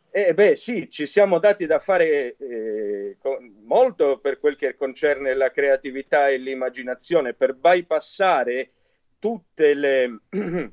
[0.09, 3.17] eh, beh sì, ci siamo dati da fare eh,
[3.65, 8.71] molto per quel che concerne la creatività e l'immaginazione, per bypassare
[9.19, 10.21] tutte le,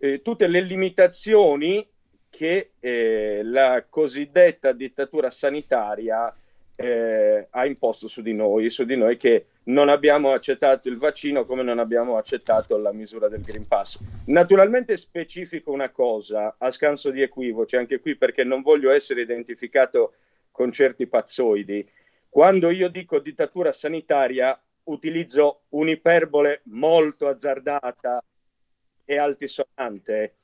[0.00, 1.88] eh, tutte le limitazioni
[2.28, 6.46] che eh, la cosiddetta dittatura sanitaria eh,
[6.80, 11.64] ha imposto su di noi, su di noi che non abbiamo accettato il vaccino come
[11.64, 13.98] non abbiamo accettato la misura del Green Pass.
[14.26, 20.14] Naturalmente specifico una cosa, a scanso di equivoci, anche qui perché non voglio essere identificato
[20.52, 21.86] con certi pazzoidi.
[22.28, 28.22] Quando io dico dittatura sanitaria, utilizzo un'iperbole molto azzardata
[29.04, 30.34] e altisonante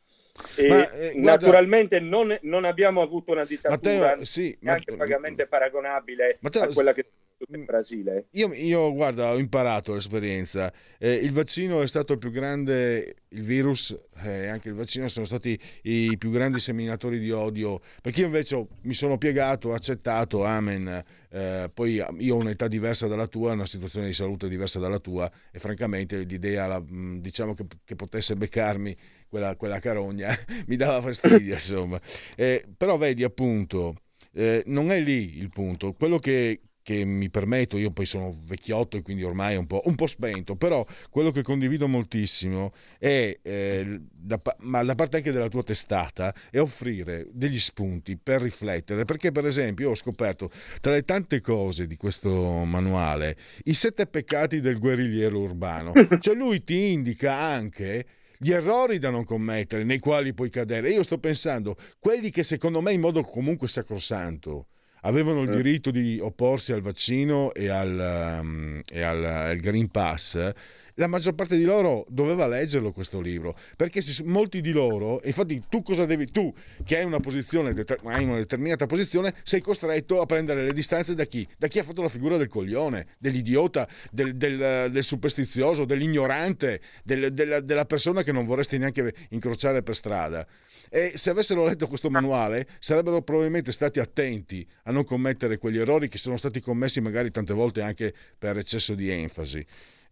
[0.69, 6.39] ma, eh, naturalmente non, non, abbiamo avuto una dittatura Matteo, sì, neanche Matteo, vagamente paragonabile
[6.41, 7.07] Matteo, a quella che
[7.49, 8.27] in Brasile.
[8.33, 10.73] Io, io, guarda, ho imparato l'esperienza.
[10.99, 15.09] Eh, il vaccino è stato il più grande, il virus e eh, anche il vaccino
[15.09, 17.81] sono stati i più grandi seminatori di odio.
[18.01, 21.03] Perché io invece mi sono piegato, accettato, amen.
[21.31, 25.31] Eh, poi io ho un'età diversa dalla tua, una situazione di salute diversa dalla tua
[25.51, 28.97] e francamente l'idea, la, diciamo che, che potesse beccarmi
[29.29, 30.33] quella, quella carogna,
[30.69, 32.01] mi dava fastidio, insomma.
[32.37, 33.97] Eh, però vedi, appunto,
[34.33, 35.93] eh, non è lì il punto.
[35.93, 39.81] Quello che, che mi permetto, io poi sono vecchiotto e quindi ormai è un po',
[39.87, 45.33] un po spento, però quello che condivido moltissimo è, eh, da, ma da parte anche
[45.33, 50.51] della tua testata, è offrire degli spunti per riflettere, perché per esempio io ho scoperto
[50.81, 56.63] tra le tante cose di questo manuale i sette peccati del guerrigliero urbano, cioè lui
[56.65, 58.05] ti indica anche
[58.37, 60.91] gli errori da non commettere, nei quali puoi cadere.
[60.91, 64.67] Io sto pensando, quelli che secondo me in modo comunque sacrosanto
[65.05, 70.53] avevano il diritto di opporsi al vaccino e al, um, e al, al Green Pass
[70.95, 75.83] la maggior parte di loro doveva leggerlo questo libro perché molti di loro infatti tu
[75.83, 76.53] cosa devi tu
[76.85, 77.75] che hai una posizione
[78.05, 81.47] hai una determinata posizione sei costretto a prendere le distanze da chi?
[81.59, 87.33] Da chi ha fatto la figura del coglione dell'idiota del, del, del superstizioso dell'ignorante del,
[87.33, 90.47] della, della persona che non vorresti neanche incrociare per strada.
[90.89, 96.09] E se avessero letto questo manuale sarebbero probabilmente stati attenti a non commettere quegli errori
[96.09, 99.67] che sono stati commessi magari tante volte anche per eccesso di enfasi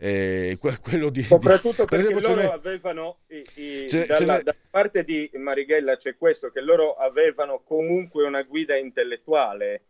[0.05, 4.43] eh, quello di, soprattutto di, perché per loro avevano i, i, c'è, dalla, c'è...
[4.43, 9.85] da parte di Marighella c'è questo che loro avevano comunque una guida intellettuale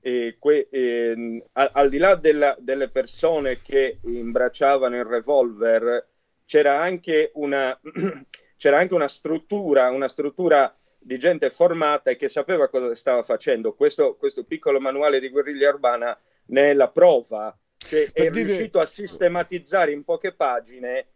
[0.00, 6.06] e que, eh, al, al, di là della, delle persone che imbracciavano il revolver
[6.44, 7.76] c'era anche una
[8.56, 13.74] c'era anche una struttura una struttura di gente formata e che sapeva cosa stava facendo.
[13.74, 18.44] Questo, questo piccolo manuale di guerriglia urbana ne è la prova cioè, è dire...
[18.44, 21.06] riuscito a sistematizzare in poche pagine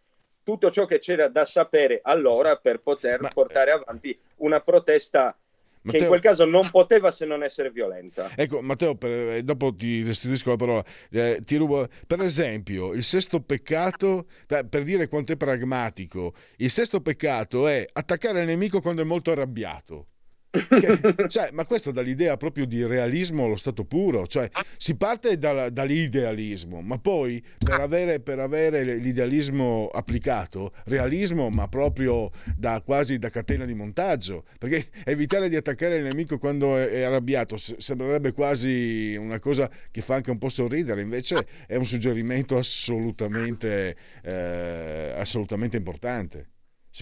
[0.43, 3.29] tutto ciò che c'era da sapere allora per poter Ma...
[3.29, 5.37] portare avanti una protesta
[5.83, 5.93] Matteo...
[5.93, 8.31] che in quel caso non poteva se non essere violenta.
[8.37, 10.85] Ecco, Matteo, per, eh, dopo ti restituisco la parola.
[11.11, 17.01] Eh, ti rubo, per esempio, il sesto peccato, per dire quanto è pragmatico, il sesto
[17.01, 20.07] peccato è attaccare il nemico quando è molto arrabbiato.
[20.51, 25.71] Che, cioè, ma questo dall'idea proprio di realismo allo stato puro, cioè si parte dal,
[25.71, 33.29] dall'idealismo, ma poi per avere, per avere, l'idealismo applicato, realismo, ma proprio da quasi da
[33.29, 39.15] catena di montaggio, perché evitare di attaccare il nemico quando è, è arrabbiato sembrerebbe quasi
[39.17, 45.77] una cosa che fa anche un po' sorridere, invece è un suggerimento assolutamente, eh, assolutamente
[45.77, 46.49] importante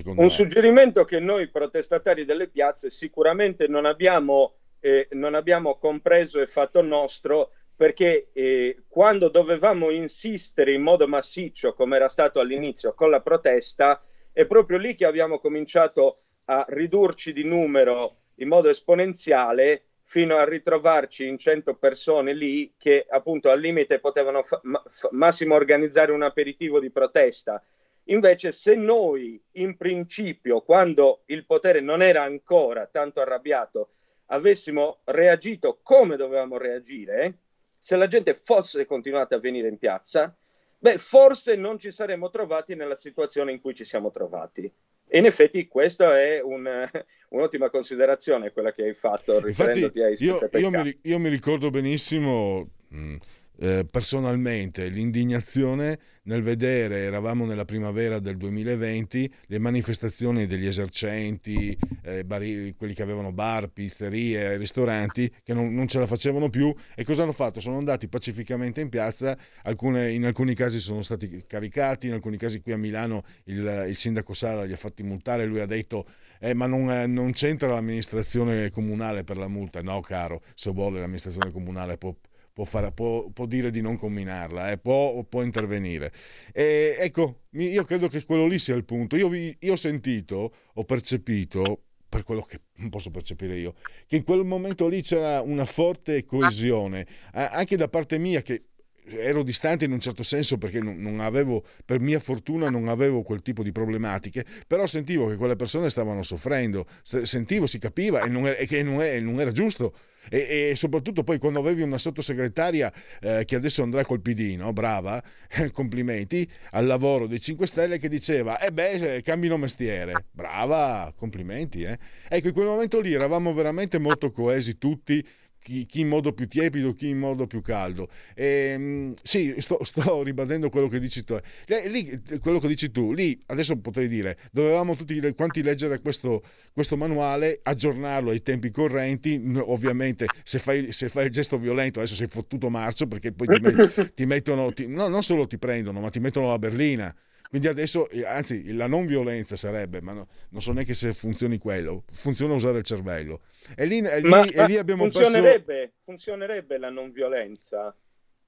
[0.04, 0.28] un me.
[0.28, 6.82] suggerimento che noi protestatari delle piazze sicuramente non abbiamo, eh, non abbiamo compreso e fatto
[6.82, 13.20] nostro perché eh, quando dovevamo insistere in modo massiccio, come era stato all'inizio con la
[13.20, 20.36] protesta, è proprio lì che abbiamo cominciato a ridurci di numero in modo esponenziale fino
[20.36, 26.12] a ritrovarci in 100 persone lì che appunto al limite potevano fa- ma- massimo organizzare
[26.12, 27.62] un aperitivo di protesta
[28.10, 33.90] Invece se noi in principio, quando il potere non era ancora tanto arrabbiato,
[34.26, 37.38] avessimo reagito come dovevamo reagire,
[37.78, 40.34] se la gente fosse continuata a venire in piazza,
[40.78, 44.70] beh, forse non ci saremmo trovati nella situazione in cui ci siamo trovati.
[45.10, 46.66] E in effetti questa è un,
[47.30, 51.68] un'ottima considerazione quella che hai fatto riferendoti Infatti, ai io, io, mi, io mi ricordo
[51.68, 52.68] benissimo...
[52.88, 53.16] Mh
[53.58, 55.98] eh, personalmente l'indignazione
[56.28, 63.02] nel vedere, eravamo nella primavera del 2020, le manifestazioni degli esercenti, eh, bari, quelli che
[63.02, 66.74] avevano bar, pizzerie, ristoranti, che non, non, ce la facevano più.
[66.94, 67.60] E cosa hanno fatto?
[67.60, 72.60] Sono andati pacificamente in piazza, alcune, in alcuni casi sono stati caricati, in alcuni casi
[72.60, 76.06] qui a Milano il, il sindaco Sala li ha fatti multare, lui ha detto
[76.40, 81.00] eh, ma non, eh, non, c'entra l'amministrazione comunale per la multa, no caro, se vuole
[81.00, 82.14] l'amministrazione comunale può
[82.58, 86.12] può, fare, può, può, dire di non combinarla, eh, può, può, intervenire.
[86.52, 89.14] E, ecco, io credo che quello lì sia il punto.
[89.14, 92.60] Io, vi, io ho sentito, ho percepito, per quello che
[92.90, 93.74] posso percepire io,
[94.08, 98.67] che in quel momento lì c'era una forte coesione, anche da parte mia che
[99.10, 103.22] ero distante in un certo senso perché non, non, avevo, per mia fortuna non avevo
[103.22, 108.28] quel tipo di problematiche, però sentivo che quelle persone stavano soffrendo, sentivo, si capiva e,
[108.28, 109.94] non era, e non era, non era giusto
[110.30, 114.72] e, e, soprattutto poi quando avevi una sottosegretaria eh, che adesso andrà col PD, no?
[114.72, 120.12] brava, eh, complimenti, al lavoro dei 5 Stelle che diceva, eh beh, eh, cambino mestiere,
[120.30, 121.82] brava, complimenti.
[121.82, 121.98] Eh.
[122.28, 125.26] Ecco, in quel momento lì eravamo veramente molto coesi tutti,
[125.60, 128.08] chi, chi, in modo più tiepido, chi in modo più caldo.
[128.34, 131.38] E, ehm, sì, sto, sto, ribadendo quello che dici tu.
[131.66, 136.42] Eh, lì, quello che dici tu, lì adesso potrei dire, dovevamo tutti quanti leggere questo,
[136.72, 139.40] questo manuale, aggiornarlo ai tempi correnti.
[139.56, 143.60] Ovviamente, se fai, se fai, il gesto violento, adesso sei fottuto marcio perché poi ti,
[143.60, 147.14] met, ti mettono, ti, no, non solo ti prendono, ma ti mettono la berlina.
[147.48, 151.58] Quindi adesso, eh, anzi, la non violenza sarebbe, ma no, non so neanche se funzioni
[151.58, 153.40] quello, funziona usare il cervello.
[153.74, 155.92] E lì, e lì, ma, e lì abbiamo funzionerebbe, perso...
[156.04, 157.94] funzionerebbe la non violenza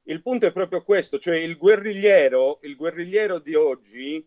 [0.05, 4.27] il punto è proprio questo, cioè il guerrigliero, il guerrigliero di oggi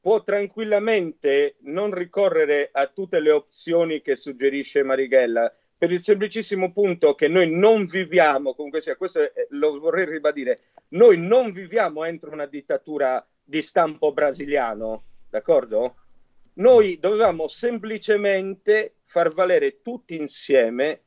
[0.00, 7.14] può tranquillamente non ricorrere a tutte le opzioni che suggerisce Marighella per il semplicissimo punto
[7.14, 10.58] che noi non viviamo, comunque sia, questo è, lo vorrei ribadire,
[10.88, 15.96] noi non viviamo entro una dittatura di stampo brasiliano, d'accordo?
[16.54, 21.02] Noi dovevamo semplicemente far valere tutti insieme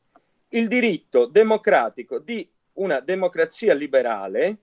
[0.49, 4.57] il diritto democratico di una democrazia liberale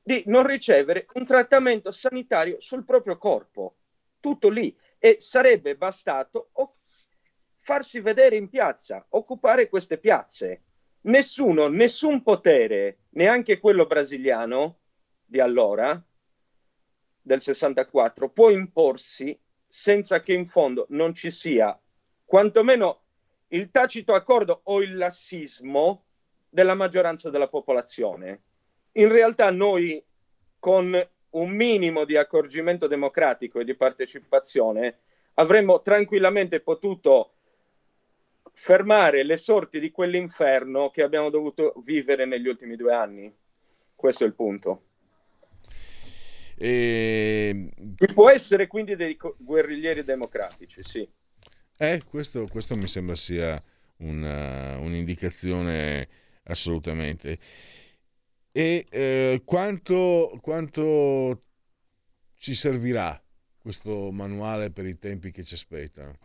[0.00, 3.74] di non ricevere un trattamento sanitario sul proprio corpo.
[4.20, 4.74] Tutto lì.
[4.98, 6.50] E sarebbe bastato
[7.54, 10.62] farsi vedere in piazza, occupare queste piazze.
[11.02, 14.78] Nessuno, nessun potere, neanche quello brasiliano
[15.24, 16.00] di allora,
[17.22, 21.78] del 64, può imporsi senza che in fondo non ci sia
[22.24, 23.00] quantomeno
[23.48, 26.04] il tacito accordo o il lassismo
[26.48, 28.42] della maggioranza della popolazione.
[28.92, 30.02] In realtà noi
[30.58, 34.98] con un minimo di accorgimento democratico e di partecipazione
[35.34, 37.32] avremmo tranquillamente potuto
[38.52, 43.32] fermare le sorti di quell'inferno che abbiamo dovuto vivere negli ultimi due anni.
[43.94, 44.82] Questo è il punto.
[46.62, 47.70] E...
[47.96, 51.08] Ci può essere quindi dei guerriglieri democratici, sì.
[51.78, 53.62] Eh, questo, questo mi sembra sia
[54.00, 56.06] una, un'indicazione
[56.44, 57.38] assolutamente.
[58.52, 61.44] E eh, quanto, quanto
[62.36, 63.18] ci servirà
[63.56, 66.18] questo manuale per i tempi che ci aspettano?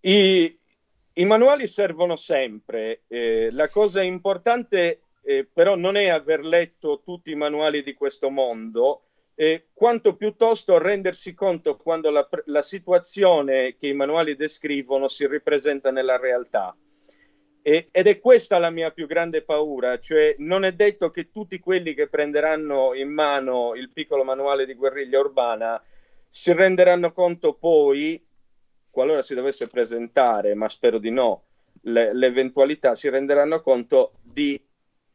[0.00, 0.58] I,
[1.14, 3.04] i manuali servono sempre.
[3.06, 8.30] Eh, la cosa importante eh, però non è aver letto tutti i manuali di questo
[8.30, 15.26] mondo, eh, quanto piuttosto rendersi conto quando la, la situazione che i manuali descrivono si
[15.26, 16.76] ripresenta nella realtà.
[17.62, 21.58] E, ed è questa la mia più grande paura, cioè non è detto che tutti
[21.58, 25.82] quelli che prenderanno in mano il piccolo manuale di guerriglia urbana
[26.26, 28.22] si renderanno conto poi,
[28.90, 31.44] qualora si dovesse presentare, ma spero di no,
[31.82, 34.62] le, l'eventualità, si renderanno conto di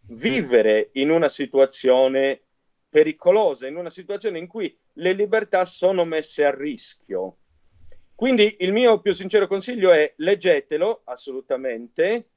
[0.08, 2.42] vivere in una situazione
[2.90, 7.38] pericolosa, in una situazione in cui le libertà sono messe a rischio.
[8.16, 12.30] Quindi il mio più sincero consiglio è leggetelo assolutamente,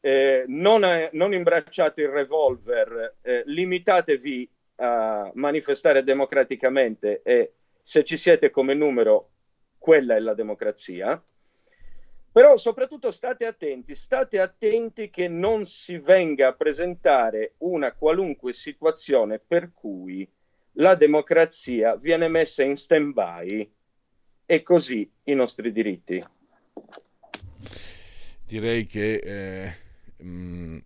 [0.00, 8.16] eh, non, è, non, imbracciate il revolver, eh, limitatevi a manifestare democraticamente e se ci
[8.16, 9.30] siete come numero,
[9.78, 11.20] quella è la democrazia.
[12.34, 19.38] Però soprattutto state attenti, state attenti che non si venga a presentare una qualunque situazione
[19.38, 20.28] per cui
[20.78, 23.72] la democrazia viene messa in stand-by
[24.46, 26.20] e così i nostri diritti.
[28.44, 29.82] Direi che eh,
[30.24, 30.78] Mm,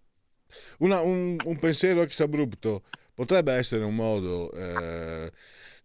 [0.79, 2.83] una, un, un, pensiero ex abrupto
[3.15, 5.31] potrebbe essere un modo eh,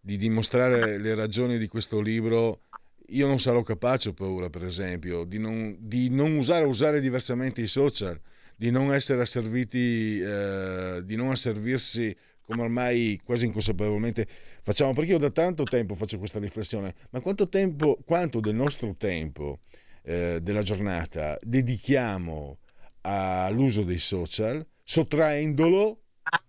[0.00, 2.60] di dimostrare le ragioni di questo libro.
[3.14, 7.60] Io non sarò capace, ho paura, per esempio, di non, di non usare, usare diversamente
[7.60, 8.20] i social,
[8.56, 14.26] di non essere asserviti, eh, di non asservirsi come ormai quasi inconsapevolmente
[14.62, 18.94] facciamo, perché io da tanto tempo faccio questa riflessione, ma quanto tempo, quanto del nostro
[18.96, 19.60] tempo,
[20.02, 22.58] eh, della giornata, dedichiamo
[23.02, 26.00] all'uso dei social, sottraendolo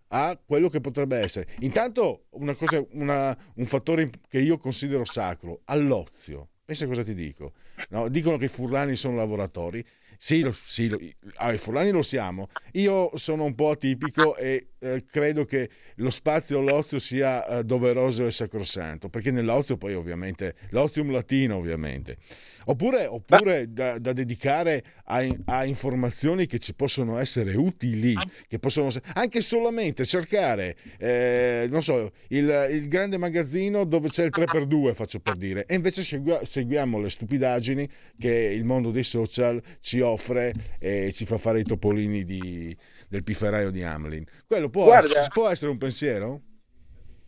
[0.09, 1.47] a quello che potrebbe essere.
[1.59, 6.49] Intanto una cosa, una, un fattore che io considero sacro, all'ozio.
[6.65, 7.53] Pensa cosa ti dico.
[7.89, 9.85] No, dicono che i furlani sono lavoratori.
[10.17, 10.97] Sì, lo, sì lo,
[11.35, 12.49] ah, i furlani lo siamo.
[12.71, 18.25] Io sono un po' atipico e eh, credo che lo spazio all'ozio sia eh, doveroso
[18.25, 22.17] e sacrosanto, perché nell'ozio poi ovviamente, l'ozium latino ovviamente,
[22.65, 28.15] Oppure, oppure da, da, dedicare a, a, informazioni che ci possono essere utili,
[28.47, 34.31] che possono anche solamente cercare, eh, non so, il, il, grande magazzino dove c'è il
[34.33, 37.87] 3x2, faccio per dire, e invece segui, seguiamo le stupidaggini
[38.17, 42.75] che il mondo dei social ci offre e ci fa fare i topolini di,
[43.07, 44.25] del pifferaio di Hamlin.
[44.47, 46.41] Quello può, Guarda, può essere un pensiero?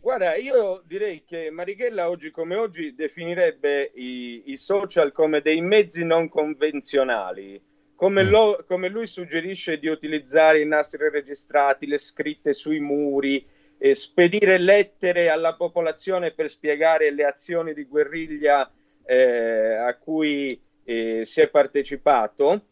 [0.00, 6.04] Guarda, io direi che Marighella oggi come oggi definirebbe i, i social come dei mezzi
[6.04, 7.60] non convenzionali,
[7.96, 8.28] come, mm.
[8.28, 13.44] lo, come, lui suggerisce di utilizzare i nastri registrati, le scritte sui muri,
[13.76, 18.70] eh, spedire lettere alla popolazione per spiegare le azioni di guerriglia
[19.04, 22.66] eh, a cui eh, si è partecipato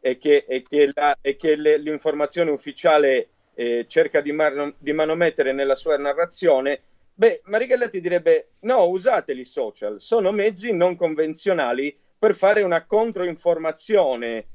[0.00, 4.92] e che, e che, la, e che le, l'informazione ufficiale eh, cerca di, mar- di,
[4.92, 6.80] manomettere nella sua narrazione,
[7.12, 14.46] beh, Marighelletti direbbe no, usateli social, sono mezzi non convenzionali per fare una controinformazione,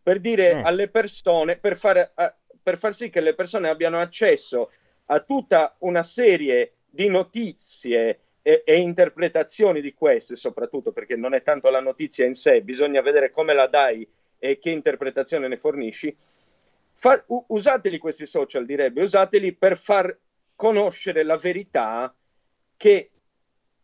[0.00, 0.62] per dire no.
[0.64, 2.32] alle persone, per fare, uh,
[2.62, 4.70] per far sì che le persone abbiano accesso
[5.06, 11.42] a tutta una serie di notizie e, e, interpretazioni di queste, soprattutto perché non è
[11.42, 14.08] tanto la notizia in sé, bisogna vedere come la dai
[14.38, 16.16] e che interpretazione ne fornisci.
[16.94, 20.16] Fa, usateli questi social, direbbe, usateli per far
[20.54, 22.14] conoscere la verità
[22.76, 23.10] che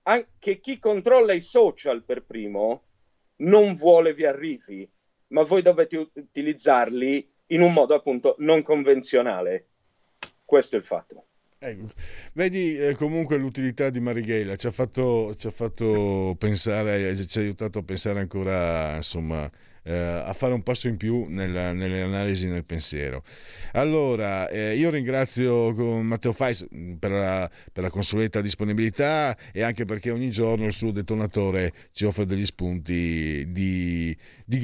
[0.03, 2.85] anche chi controlla i social per primo
[3.37, 4.89] non vuole vi arrivi,
[5.29, 9.67] ma voi dovete utilizzarli in un modo appunto non convenzionale.
[10.45, 11.25] Questo è il fatto.
[11.59, 11.89] Ecco.
[12.35, 17.41] Vedi eh, comunque l'utilità di Marighella, ci ha fatto, ci ha fatto pensare, ci ha
[17.43, 19.51] aiutato a pensare ancora, insomma,
[19.89, 23.23] eh, a fare un passo in più nella, nelle analisi nel pensiero.
[23.73, 29.87] Allora, eh, io ringrazio Matteo Fais mm, per la, per la, consueta disponibilità e anche
[29.87, 34.61] perché ogni giorno il suo detonatore ci offre degli spunti di, di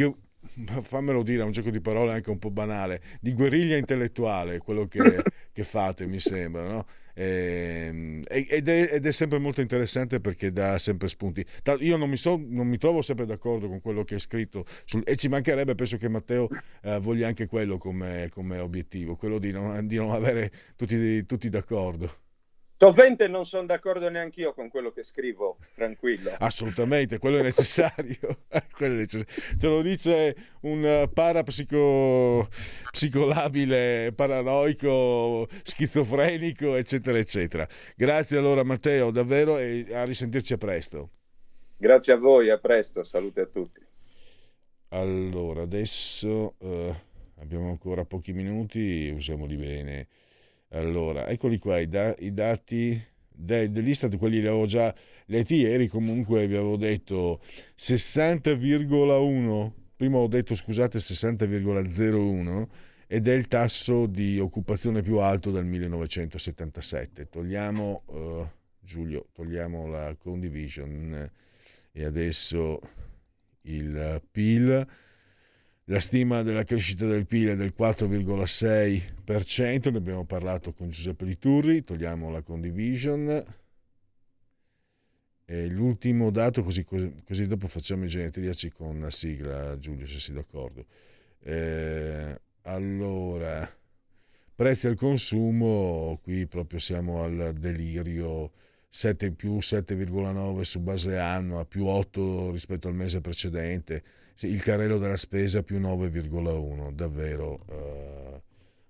[0.83, 4.87] fammelo dire, è un gioco di parole anche un po' banale, di guerriglia intellettuale, quello
[4.87, 5.01] che,
[5.53, 6.87] che fate, mi sembra, no?
[7.15, 11.45] Ehm, ed, è, ed, è, sempre molto interessante perché dà sempre spunti.
[11.81, 15.03] Io non mi, so, non mi trovo sempre d'accordo con quello che è scritto sul,
[15.05, 16.49] e ci mancherebbe, penso che Matteo
[16.83, 21.49] eh, voglia anche quello come, come, obiettivo, quello di non, di non avere tutti, tutti
[21.49, 22.24] d'accordo.
[22.77, 26.33] Sovente non sono d'accordo neanche io con quello che scrivo, tranquillo.
[26.39, 28.19] Assolutamente, quello è necessario.
[28.77, 29.57] quello è necessario.
[29.59, 32.49] Te lo dice un parapsico
[32.91, 37.67] psicolabile, paranoico, schizofrenico, eccetera, eccetera.
[37.97, 41.11] Grazie allora Matteo, davvero, e a risentirci a presto.
[41.77, 43.81] Grazie a voi, a presto, salute a tutti.
[44.89, 46.95] Allora, adesso eh,
[47.41, 50.07] abbiamo ancora pochi minuti, usiamoli bene.
[50.75, 54.93] Allora, eccoli qua i, da- i dati de- dell'Istat, quelli li avevo già
[55.27, 57.41] letti ieri, comunque vi avevo detto
[57.79, 62.67] 60,1, prima ho detto scusate 60,01
[63.07, 67.29] ed è il tasso di occupazione più alto dal 1977.
[67.29, 68.49] Togliamo, uh,
[68.81, 71.31] Giulio, togliamo la condivision
[71.93, 72.81] e adesso
[73.63, 74.87] il PIL
[75.89, 81.85] la stima della crescita del PIL è del 4,6%, ne abbiamo parlato con Giuseppe Liturri,
[81.85, 83.45] togliamo la condivision.
[85.47, 90.35] E l'ultimo dato, così, così, dopo facciamo i genetriaci con la sigla, Giulio, se sei
[90.35, 90.87] d'accordo.
[91.41, 93.71] Eh, allora,
[94.55, 98.53] prezzi al consumo, qui proprio siamo al delirio
[98.89, 104.03] 7 più 7,9 su base annua, più 8 rispetto al mese precedente
[104.41, 108.41] il carrello della spesa più 9,1, davvero uh,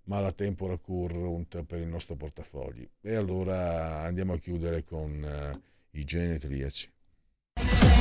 [0.05, 2.89] mala tempora currunt per il nostro portafogli.
[3.03, 5.61] E allora andiamo a chiudere con uh,
[5.99, 6.91] i genetriaci.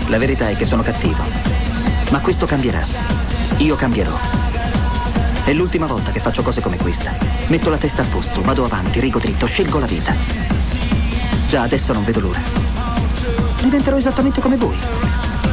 [0.10, 1.22] La verità è che sono cattivo,
[2.12, 2.86] ma questo cambierà.
[3.60, 4.18] Io cambierò.
[5.46, 7.16] È l'ultima volta che faccio cose come questa.
[7.48, 10.16] Metto la testa a posto, vado avanti, rigo dritto, scelgo la vita.
[11.48, 12.42] Già adesso non vedo l'ora.
[13.62, 15.53] Diventerò esattamente come voi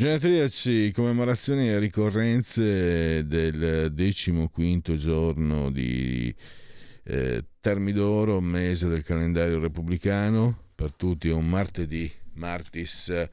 [0.00, 6.32] Genetriaci, commemorazioni e ricorrenze del decimo quinto giorno di
[7.02, 13.28] eh, Termidoro, mese del calendario repubblicano, per tutti è un martedì, martis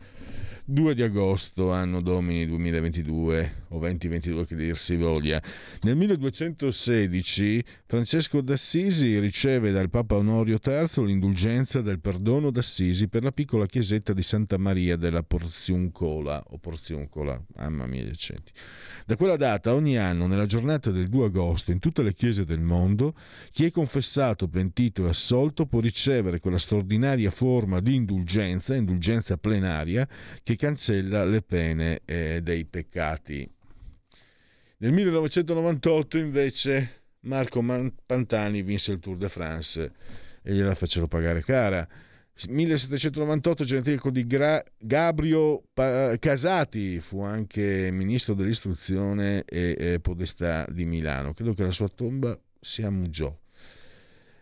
[0.66, 5.42] 2 di agosto, anno domini 2022 o 2022 che dir si voglia.
[5.82, 13.32] Nel 1216 Francesco d'Assisi riceve dal Papa Onorio III l'indulgenza del perdono d'Assisi per la
[13.32, 18.52] piccola chiesetta di Santa Maria della Porziuncola o Porziuncola, mamma mia decenti.
[19.06, 22.62] Da quella data ogni anno nella giornata del 2 agosto in tutte le chiese del
[22.62, 23.14] mondo
[23.52, 30.08] chi è confessato, pentito e assolto può ricevere quella straordinaria forma di indulgenza, indulgenza plenaria
[30.44, 33.50] che cancella le pene eh, dei peccati.
[34.78, 37.64] Nel 1998 invece Marco
[38.06, 39.92] Pantani vinse il Tour de France
[40.42, 41.88] e gliela fecero pagare cara.
[42.50, 50.84] 1798 genetico di Gra- Gabrio pa- Casati fu anche ministro dell'istruzione e, e, podestà di
[50.84, 51.34] Milano.
[51.34, 53.34] Credo che la sua tomba sia a Mugiò.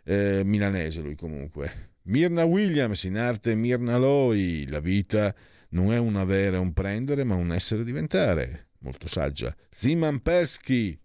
[0.03, 1.91] Eh, milanese lui comunque.
[2.05, 5.33] Mirna Williams, in arte Mirna Loi, la vita
[5.69, 8.69] non è un avere, un prendere, ma un essere diventare.
[8.83, 9.55] Molto saggia.
[9.71, 10.97] Simon Persky,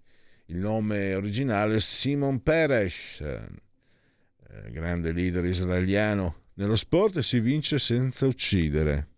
[0.46, 3.20] il nome originale Simon Peres.
[3.20, 6.46] eh, grande leader israeliano.
[6.54, 9.10] Nello sport si vince senza uccidere,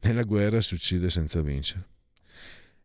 [0.00, 1.88] nella guerra si uccide senza vincere.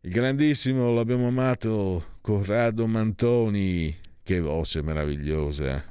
[0.00, 5.82] Il grandissimo, l'abbiamo amato, Corrado Mantoni, che voce meravigliosa.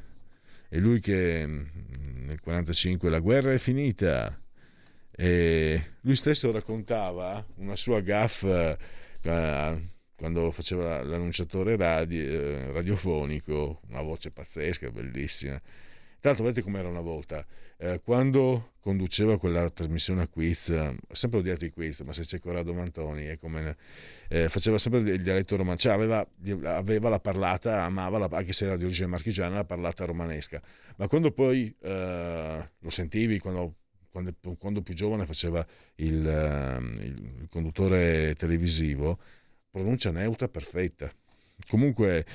[0.70, 1.58] È lui che mm,
[2.28, 4.40] nel 1945 la guerra è finita.
[5.18, 8.78] E lui stesso raccontava una sua gaffa
[10.16, 15.60] quando faceva l'annunciatore radio, eh, radiofonico, una voce pazzesca, bellissima.
[16.20, 17.46] Tra l'altro, vedete com'era una volta,
[17.78, 22.40] eh, quando conduceva quella trasmissione a quiz, eh, sempre odiato i quiz, ma se c'è
[22.40, 23.76] Corrado Mantoni, è come,
[24.30, 26.28] eh, faceva sempre il dialetto romano, cioè aveva,
[26.64, 30.62] aveva, la parlata, amava, la, anche se era di origine marchigiana, la parlata romanesca.
[30.98, 33.76] Ma quando poi eh, lo sentivi, quando
[34.16, 35.66] quando, quando, più giovane faceva
[35.96, 39.20] il, uh, il, conduttore televisivo,
[39.70, 41.12] pronuncia neutra perfetta.
[41.68, 42.26] Comunque,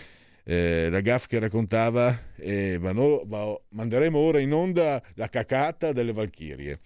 [0.45, 6.13] eh, la gaff che raccontava, eh, vanno, va, manderemo ora in onda la cacata delle
[6.13, 6.81] Valchirie.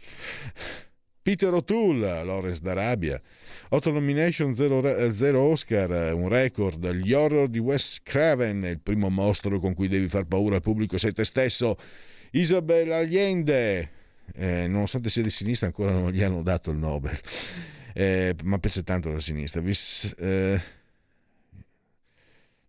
[1.23, 3.21] Peter O'Toole, Lawrence d'Arabia,
[3.71, 9.75] 8 nomination, 0 Oscar, un record, gli horror di Wes Craven, il primo mostro con
[9.75, 11.79] cui devi far paura al pubblico sei te stesso,
[12.33, 13.94] Isabel Allende,
[14.35, 17.19] eh, nonostante sia di sinistra ancora non gli hanno dato il Nobel
[17.95, 19.61] eh, ma piace tanto la sinistra.
[19.61, 19.73] Vi,
[20.19, 20.61] eh,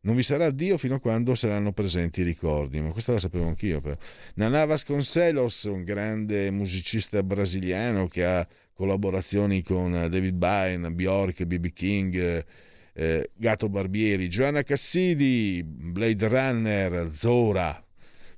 [0.01, 3.47] non vi sarà Dio fino a quando saranno presenti i ricordi, ma questa la sapevo
[3.47, 3.81] anch'io.
[3.81, 3.97] Però.
[4.35, 11.73] Nana Vasconcelos, un grande musicista brasiliano che ha collaborazioni con David Byrne, Bjork, B.B.
[11.73, 12.45] King,
[12.93, 17.83] eh, Gato Barbieri, Giovanna Cassidi, Blade Runner, Zora,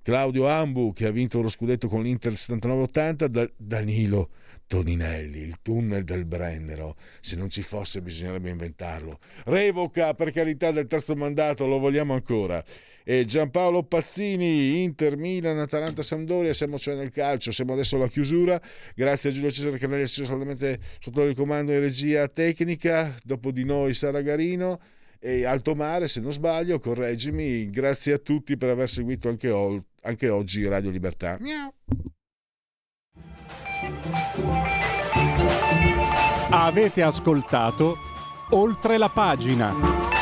[0.07, 4.29] Claudio Ambu che ha vinto lo scudetto con l'Inter 79-80, da- Danilo
[4.65, 6.95] Toninelli, il tunnel del Brennero.
[7.19, 9.19] Se non ci fosse bisognerebbe inventarlo.
[9.43, 12.63] Revoca per carità del terzo mandato, lo vogliamo ancora.
[13.03, 18.61] E Giampaolo Pazzini, Inter, Milan, Atalanta, Sampdoria, siamo cioè nel calcio, siamo adesso alla chiusura.
[18.95, 23.13] Grazie a Giulio Cesare Canelli, solamente sotto il comando e regia tecnica.
[23.25, 24.79] Dopo di noi Sara Garino
[25.19, 27.69] e Alto Mare, se non sbaglio, correggimi.
[27.69, 31.37] Grazie a tutti per aver seguito anche, o- anche oggi Radio Libertà.
[31.39, 31.71] Miau.
[36.49, 37.95] Avete ascoltato
[38.51, 40.16] oltre la pagina.